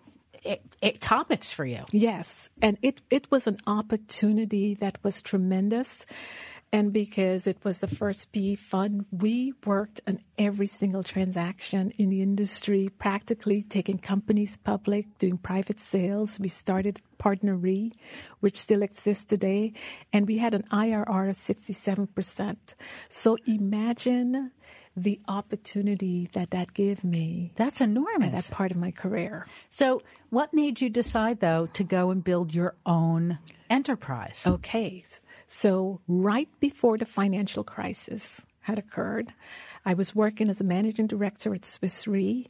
eh, 0.44 0.56
eh, 0.82 0.92
topics 0.98 1.52
for 1.52 1.64
you. 1.64 1.84
Yes, 1.92 2.50
and 2.60 2.78
it 2.82 3.00
it 3.10 3.30
was 3.30 3.46
an 3.46 3.58
opportunity 3.66 4.74
that 4.74 4.98
was 5.04 5.22
tremendous. 5.22 6.04
And 6.74 6.92
because 6.92 7.46
it 7.46 7.58
was 7.62 7.78
the 7.78 7.86
first 7.86 8.32
PE 8.32 8.56
fund, 8.56 9.06
we 9.12 9.52
worked 9.64 10.00
on 10.08 10.18
every 10.36 10.66
single 10.66 11.04
transaction 11.04 11.92
in 11.98 12.10
the 12.10 12.20
industry, 12.20 12.90
practically 12.98 13.62
taking 13.62 13.98
companies 13.98 14.56
public, 14.56 15.06
doing 15.18 15.38
private 15.38 15.78
sales. 15.78 16.40
We 16.40 16.48
started 16.48 17.00
PartnerRe, 17.20 17.92
which 18.40 18.56
still 18.56 18.82
exists 18.82 19.24
today, 19.24 19.72
and 20.12 20.26
we 20.26 20.38
had 20.38 20.52
an 20.52 20.64
IRR 20.72 21.28
of 21.30 21.36
67%. 21.36 22.56
So 23.08 23.38
imagine 23.46 24.50
the 24.96 25.20
opportunity 25.28 26.28
that 26.32 26.50
that 26.50 26.74
gave 26.74 27.04
me 27.04 27.52
That's 27.54 27.80
at 27.80 27.88
enormous. 27.88 28.48
that 28.48 28.52
part 28.52 28.72
of 28.72 28.78
my 28.78 28.90
career. 28.90 29.46
So, 29.68 30.02
what 30.30 30.52
made 30.52 30.80
you 30.80 30.88
decide, 30.88 31.38
though, 31.38 31.66
to 31.72 31.84
go 31.84 32.10
and 32.10 32.22
build 32.22 32.52
your 32.52 32.74
own 32.84 33.38
enterprise? 33.70 34.42
Okay. 34.44 35.04
So, 35.46 36.00
right 36.08 36.48
before 36.60 36.98
the 36.98 37.06
financial 37.06 37.64
crisis 37.64 38.44
had 38.60 38.78
occurred, 38.78 39.32
I 39.84 39.94
was 39.94 40.14
working 40.14 40.48
as 40.48 40.60
a 40.60 40.64
managing 40.64 41.06
director 41.06 41.54
at 41.54 41.64
Swiss 41.64 42.06
Re. 42.06 42.48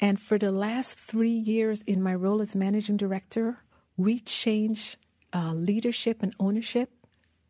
And 0.00 0.20
for 0.20 0.38
the 0.38 0.50
last 0.50 0.98
three 0.98 1.28
years 1.28 1.82
in 1.82 2.02
my 2.02 2.14
role 2.14 2.40
as 2.40 2.56
managing 2.56 2.96
director, 2.96 3.58
we 3.96 4.18
changed 4.18 4.96
uh, 5.32 5.52
leadership 5.54 6.22
and 6.22 6.34
ownership 6.40 6.90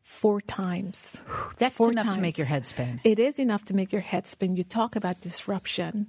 four 0.02 0.40
times. 0.40 1.24
That's 1.56 1.74
Four 1.74 1.92
enough 1.92 2.14
to 2.14 2.20
make 2.20 2.34
times. 2.34 2.38
your 2.38 2.46
head 2.46 2.66
spin. 2.66 3.00
It 3.04 3.18
is 3.18 3.38
enough 3.38 3.64
to 3.66 3.74
make 3.74 3.92
your 3.92 4.02
head 4.02 4.26
spin. 4.26 4.56
You 4.56 4.64
talk 4.64 4.96
about 4.96 5.20
disruption. 5.20 6.08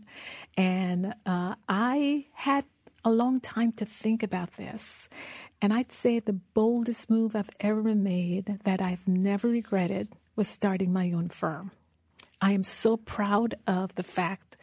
And 0.58 1.14
uh, 1.26 1.56
I 1.70 2.26
had 2.34 2.66
a 3.04 3.12
long 3.12 3.40
time 3.40 3.72
to 3.74 3.86
think 3.86 4.24
about 4.24 4.58
this. 4.58 5.08
And 5.66 5.74
I'd 5.74 5.92
say 5.92 6.20
the 6.20 6.32
boldest 6.32 7.10
move 7.10 7.36
I've 7.36 7.50
ever 7.60 7.96
made 7.96 8.60
that 8.66 8.84
I've 8.84 9.08
never 9.08 9.48
regretted 9.48 10.10
was 10.36 10.48
starting 10.48 10.94
my 10.94 11.12
own 11.12 11.30
firm. 11.30 11.72
I 12.40 12.52
am 12.52 12.64
so 12.64 12.98
proud 12.98 13.56
of 13.66 13.96
the 13.96 14.04
fact 14.04 14.58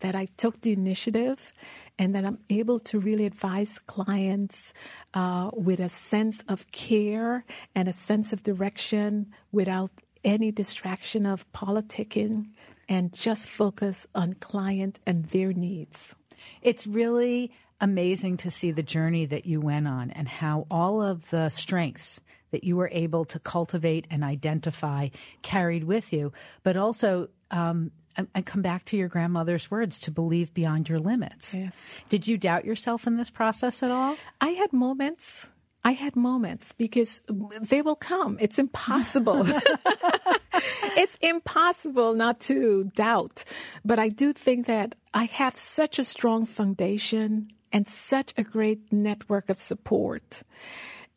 that 0.00 0.16
I 0.16 0.26
took 0.36 0.60
the 0.62 0.72
initiative 0.72 1.52
and 1.96 2.12
that 2.16 2.24
I'm 2.24 2.40
able 2.50 2.80
to 2.90 2.98
really 2.98 3.24
advise 3.24 3.78
clients 3.78 4.74
uh, 5.14 5.52
with 5.52 5.78
a 5.78 5.88
sense 5.88 6.42
of 6.48 6.72
care 6.72 7.44
and 7.76 7.86
a 7.86 7.92
sense 7.92 8.32
of 8.32 8.42
direction 8.42 9.32
without 9.52 9.92
any 10.24 10.50
distraction 10.50 11.24
of 11.24 11.46
politicking 11.52 12.48
and 12.88 13.12
just 13.12 13.48
focus 13.48 14.08
on 14.12 14.32
client 14.32 14.98
and 15.06 15.26
their 15.26 15.52
needs. 15.52 16.16
It's 16.62 16.84
really 16.84 17.52
amazing 17.80 18.36
to 18.38 18.50
see 18.50 18.70
the 18.70 18.82
journey 18.82 19.26
that 19.26 19.46
you 19.46 19.60
went 19.60 19.86
on 19.86 20.10
and 20.10 20.28
how 20.28 20.66
all 20.70 21.02
of 21.02 21.30
the 21.30 21.48
strengths 21.48 22.20
that 22.50 22.64
you 22.64 22.76
were 22.76 22.88
able 22.92 23.24
to 23.26 23.38
cultivate 23.38 24.06
and 24.10 24.24
identify 24.24 25.08
carried 25.42 25.84
with 25.84 26.12
you, 26.12 26.32
but 26.62 26.76
also 26.76 27.28
um, 27.50 27.90
and 28.34 28.44
come 28.44 28.62
back 28.62 28.84
to 28.86 28.96
your 28.96 29.08
grandmother's 29.08 29.70
words 29.70 30.00
to 30.00 30.10
believe 30.10 30.52
beyond 30.54 30.88
your 30.88 30.98
limits. 30.98 31.54
Yes. 31.54 32.02
Did 32.08 32.26
you 32.26 32.36
doubt 32.36 32.64
yourself 32.64 33.06
in 33.06 33.14
this 33.14 33.30
process 33.30 33.82
at 33.82 33.90
all? 33.90 34.16
I 34.40 34.50
had 34.50 34.72
moments. 34.72 35.50
I 35.84 35.92
had 35.92 36.16
moments 36.16 36.72
because 36.72 37.22
they 37.60 37.82
will 37.82 37.96
come. 37.96 38.36
It's 38.40 38.58
impossible. 38.58 39.44
it's 40.96 41.16
impossible 41.20 42.14
not 42.14 42.40
to 42.40 42.90
doubt. 42.96 43.44
But 43.84 43.98
I 43.98 44.08
do 44.08 44.32
think 44.32 44.66
that 44.66 44.96
I 45.14 45.24
have 45.24 45.56
such 45.56 45.98
a 45.98 46.04
strong 46.04 46.46
foundation 46.46 47.48
and 47.72 47.88
such 47.88 48.34
a 48.36 48.42
great 48.42 48.92
network 48.92 49.48
of 49.48 49.58
support. 49.58 50.42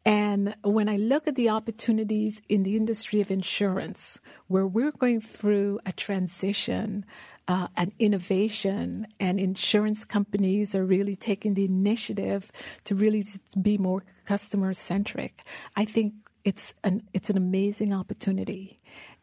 And 0.03 0.55
when 0.63 0.89
I 0.89 0.97
look 0.97 1.27
at 1.27 1.35
the 1.35 1.49
opportunities 1.49 2.41
in 2.49 2.63
the 2.63 2.75
industry 2.75 3.21
of 3.21 3.29
insurance, 3.29 4.19
where 4.47 4.65
we're 4.65 4.91
going 4.91 5.21
through 5.21 5.79
a 5.85 5.91
transition, 5.91 7.05
uh, 7.47 7.67
an 7.77 7.91
innovation, 7.99 9.05
and 9.19 9.39
insurance 9.39 10.03
companies 10.03 10.73
are 10.73 10.85
really 10.85 11.15
taking 11.15 11.53
the 11.53 11.65
initiative 11.65 12.51
to 12.85 12.95
really 12.95 13.25
be 13.61 13.77
more 13.77 14.03
customer 14.25 14.73
centric, 14.73 15.43
I 15.75 15.85
think 15.85 16.13
it's 16.43 16.73
an 16.83 17.03
it's 17.13 17.29
an 17.29 17.37
amazing 17.37 17.93
opportunity. 17.93 18.79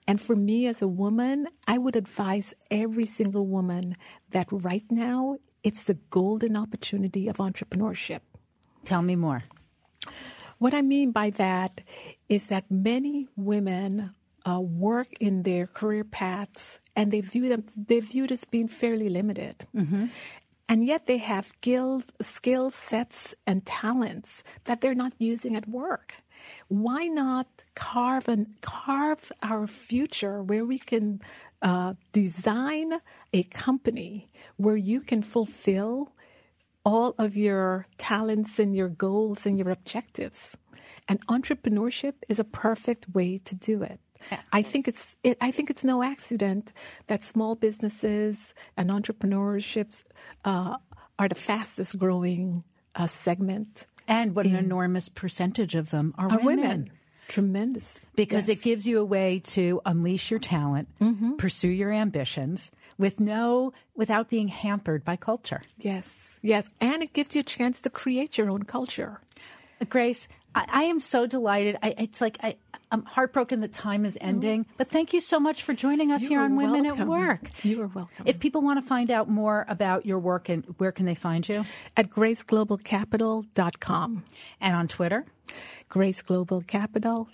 And 0.06 0.20
for 0.20 0.36
me 0.36 0.66
as 0.66 0.80
a 0.80 0.88
woman, 0.88 1.48
I 1.66 1.76
would 1.76 1.96
advise 1.96 2.54
every 2.70 3.04
single 3.04 3.46
woman 3.46 3.96
that 4.30 4.46
right 4.50 4.84
now 4.90 5.36
it's 5.68 5.85
the 5.85 5.98
golden 6.09 6.57
opportunity 6.57 7.28
of 7.28 7.37
entrepreneurship. 7.37 8.20
Tell 8.87 9.02
me 9.02 9.16
more. 9.16 9.44
What 10.57 10.72
I 10.72 10.81
mean 10.81 11.12
by 11.12 11.28
that 11.37 11.83
is 12.31 12.48
that 12.48 12.70
many 12.70 13.28
women 13.37 14.14
uh, 14.48 14.61
work 14.61 15.09
in 15.20 15.42
their 15.42 15.66
career 15.66 16.04
paths 16.04 16.81
and 16.96 17.12
they 17.12 17.20
view 17.20 17.50
them 17.50 17.64
they 17.76 18.00
view 18.00 18.24
it 18.24 18.33
as 18.33 18.46
being 18.46 18.68
fairly 18.68 19.11
limited. 19.11 19.66
Mm-hmm. 19.76 20.07
And 20.70 20.87
yet 20.87 21.07
they 21.07 21.18
have 21.18 21.46
skills, 21.46 22.12
skill 22.20 22.70
sets 22.70 23.35
and 23.46 23.64
talents 23.66 24.42
that 24.64 24.81
they're 24.81 24.94
not 24.94 25.12
using 25.18 25.54
at 25.54 25.68
work. 25.68 26.16
Why 26.68 27.04
not 27.04 27.64
carve 27.74 28.28
and 28.28 28.61
carve 28.61 29.32
our 29.42 29.66
future 29.66 30.42
where 30.42 30.64
we 30.64 30.78
can 30.78 31.20
uh, 31.62 31.94
design 32.12 32.94
a 33.32 33.42
company 33.44 34.30
where 34.56 34.76
you 34.76 35.00
can 35.00 35.22
fulfill 35.22 36.12
all 36.84 37.14
of 37.18 37.37
your 37.37 37.87
talents 37.98 38.58
and 38.58 38.74
your 38.74 38.88
goals 38.88 39.44
and 39.44 39.58
your 39.58 39.70
objectives. 39.70 40.56
And 41.08 41.26
entrepreneurship 41.26 42.14
is 42.28 42.38
a 42.38 42.44
perfect 42.44 43.08
way 43.11 43.38
to 43.44 43.54
do 43.54 43.82
it. 43.82 44.00
I 44.52 44.62
think 44.62 44.88
it's 44.88 45.16
it, 45.22 45.38
I 45.40 45.50
think 45.50 45.70
it's 45.70 45.84
no 45.84 46.02
accident 46.02 46.72
that 47.06 47.22
small 47.22 47.54
businesses 47.54 48.54
and 48.76 48.90
entrepreneurships 48.90 50.04
uh, 50.44 50.76
are 51.18 51.28
the 51.28 51.34
fastest 51.34 51.98
growing 51.98 52.64
uh, 52.94 53.06
segment. 53.06 53.87
And 54.09 54.35
what 54.35 54.47
an 54.47 54.57
enormous 54.57 55.09
percentage 55.09 55.75
of 55.75 55.90
them 55.90 56.14
are, 56.16 56.33
are 56.33 56.38
women. 56.38 56.61
women. 56.61 56.90
Tremendous. 57.29 57.94
Because 58.16 58.49
yes. 58.49 58.59
it 58.59 58.64
gives 58.64 58.88
you 58.88 58.99
a 58.99 59.05
way 59.05 59.40
to 59.40 59.83
unleash 59.85 60.31
your 60.31 60.40
talent, 60.40 60.88
mm-hmm. 60.99 61.37
pursue 61.37 61.68
your 61.68 61.92
ambitions 61.92 62.71
with 62.97 63.21
no, 63.21 63.75
without 63.94 64.31
being 64.31 64.49
hampered 64.49 65.05
by 65.05 65.14
culture. 65.16 65.61
Yes, 65.79 66.40
yes. 66.42 66.71
And 66.81 67.03
it 67.03 67.12
gives 67.12 67.37
you 67.37 67.40
a 67.40 67.44
chance 67.44 67.83
to 67.83 67.90
create 67.90 68.38
your 68.38 68.51
own 68.51 68.62
culture. 68.62 69.21
Grace, 69.88 70.28
I, 70.54 70.66
I 70.68 70.82
am 70.84 71.00
so 71.00 71.26
delighted. 71.26 71.76
I, 71.82 71.94
it's 71.98 72.20
like 72.20 72.38
I, 72.42 72.56
am 72.90 73.04
heartbroken 73.04 73.60
that 73.60 73.72
time 73.72 74.04
is 74.04 74.18
ending, 74.20 74.64
mm-hmm. 74.64 74.72
but 74.76 74.90
thank 74.90 75.12
you 75.12 75.20
so 75.20 75.38
much 75.38 75.62
for 75.62 75.74
joining 75.74 76.10
us 76.10 76.22
you 76.22 76.30
here 76.30 76.40
on 76.40 76.56
Women 76.56 76.82
welcome. 76.84 77.02
at 77.02 77.08
Work. 77.08 77.50
You 77.62 77.82
are 77.82 77.88
welcome. 77.88 78.24
If 78.26 78.40
people 78.40 78.62
want 78.62 78.82
to 78.82 78.86
find 78.86 79.10
out 79.10 79.28
more 79.28 79.66
about 79.68 80.06
your 80.06 80.18
work, 80.18 80.48
and 80.48 80.64
where 80.78 80.92
can 80.92 81.04
they 81.06 81.14
find 81.14 81.48
you? 81.48 81.64
At 81.96 82.10
graceglobalcapital.com. 82.10 84.24
And 84.60 84.76
on 84.76 84.88
Twitter? 84.88 85.24
Grace 85.88 86.22
Global 86.22 86.60
Capital 86.60 87.28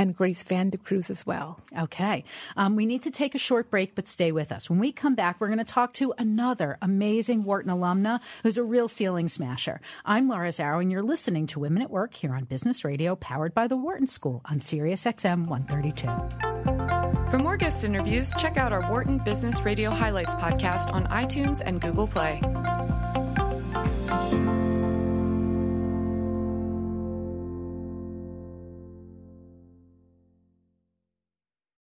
and 0.00 0.16
Grace 0.16 0.42
Vandecruze 0.42 1.10
as 1.10 1.26
well. 1.26 1.60
Okay. 1.78 2.24
Um, 2.56 2.74
we 2.74 2.86
need 2.86 3.02
to 3.02 3.10
take 3.10 3.34
a 3.34 3.38
short 3.38 3.70
break, 3.70 3.94
but 3.94 4.08
stay 4.08 4.32
with 4.32 4.50
us. 4.50 4.70
When 4.70 4.78
we 4.78 4.92
come 4.92 5.14
back, 5.14 5.38
we're 5.38 5.48
going 5.48 5.58
to 5.58 5.64
talk 5.64 5.92
to 5.94 6.14
another 6.16 6.78
amazing 6.80 7.44
Wharton 7.44 7.70
alumna 7.70 8.20
who's 8.42 8.56
a 8.56 8.64
real 8.64 8.88
ceiling 8.88 9.28
smasher. 9.28 9.82
I'm 10.06 10.26
Laura 10.26 10.48
Zarrow, 10.48 10.80
and 10.80 10.90
you're 10.90 11.02
listening 11.02 11.46
to 11.48 11.60
Women 11.60 11.82
at 11.82 11.90
Work 11.90 12.14
here 12.14 12.32
on 12.32 12.44
Business 12.44 12.82
Radio, 12.82 13.14
powered 13.14 13.52
by 13.52 13.66
the 13.66 13.76
Wharton 13.76 14.06
School 14.06 14.40
on 14.46 14.60
Sirius 14.60 15.04
XM 15.04 15.46
132. 15.48 17.30
For 17.30 17.38
more 17.38 17.58
guest 17.58 17.84
interviews, 17.84 18.32
check 18.38 18.56
out 18.56 18.72
our 18.72 18.88
Wharton 18.88 19.18
Business 19.18 19.60
Radio 19.60 19.90
Highlights 19.90 20.34
podcast 20.34 20.90
on 20.90 21.04
iTunes 21.08 21.60
and 21.62 21.78
Google 21.78 22.06
Play. 22.06 22.40